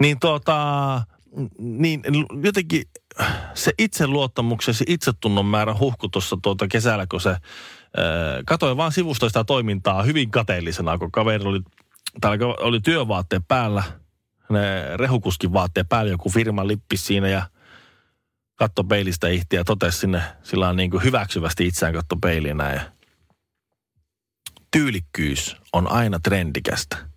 Niin 0.00 0.18
tota, 0.18 1.02
niin 1.58 2.02
jotenkin 2.42 2.82
se 3.54 3.72
itseluottamuksen, 3.78 4.74
se 4.74 4.84
itsetunnon 4.88 5.46
määrä 5.46 5.74
huhku 5.78 6.08
tuossa 6.08 6.38
tuota 6.42 6.68
kesällä, 6.68 7.06
kun 7.10 7.20
se 7.20 7.30
äh, 7.30 7.38
katsoin 8.46 8.76
vaan 8.76 8.92
sivusta 8.92 9.28
sitä 9.28 9.44
toimintaa 9.44 10.02
hyvin 10.02 10.30
kateellisena, 10.30 10.98
kun 10.98 11.12
kaveri 11.12 11.44
oli, 11.44 11.60
täällä 12.20 12.46
oli 12.46 12.80
työvaatteet 12.80 13.42
päällä, 13.48 13.82
ne 14.48 14.96
rehukuskin 14.96 15.52
vaatteet 15.52 15.88
päällä, 15.88 16.10
joku 16.10 16.30
firman 16.30 16.68
lippi 16.68 16.96
siinä 16.96 17.28
ja 17.28 17.42
katto 18.54 18.84
peilistä 18.84 19.28
ihtiä 19.28 19.60
ja 19.60 19.64
totesi 19.64 19.98
sinne 19.98 20.22
sillä 20.42 20.68
on 20.68 20.76
niin 20.76 20.90
kuin 20.90 21.02
hyväksyvästi 21.02 21.66
itseään 21.66 21.94
katto 21.94 22.16
peiliin 22.16 22.56
näin. 22.56 22.80
Tyylikkyys 24.72 25.56
on 25.72 25.90
aina 25.92 26.18
trendikästä 26.18 27.12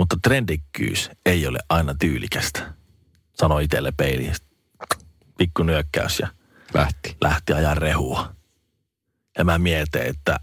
mutta 0.00 0.16
trendikkyys 0.22 1.10
ei 1.26 1.46
ole 1.46 1.58
aina 1.68 1.94
tyylikästä, 1.94 2.74
sanoi 3.34 3.64
itselle 3.64 3.92
peiliin. 3.96 4.34
Pikku 5.38 5.62
nyökkäys 5.62 6.18
ja 6.18 6.28
Lähti. 6.74 7.16
lähti 7.20 7.52
ajan 7.52 7.76
rehua. 7.76 8.34
Ja 9.38 9.44
mä 9.44 9.58
mietin, 9.58 10.02
että 10.02 10.40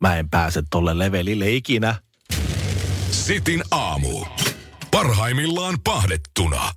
mä 0.00 0.16
en 0.16 0.30
pääse 0.30 0.62
tolle 0.70 0.98
levelille 0.98 1.50
ikinä. 1.50 1.94
Sitin 3.10 3.62
aamu. 3.70 4.24
Parhaimmillaan 4.90 5.76
pahdettuna. 5.84 6.72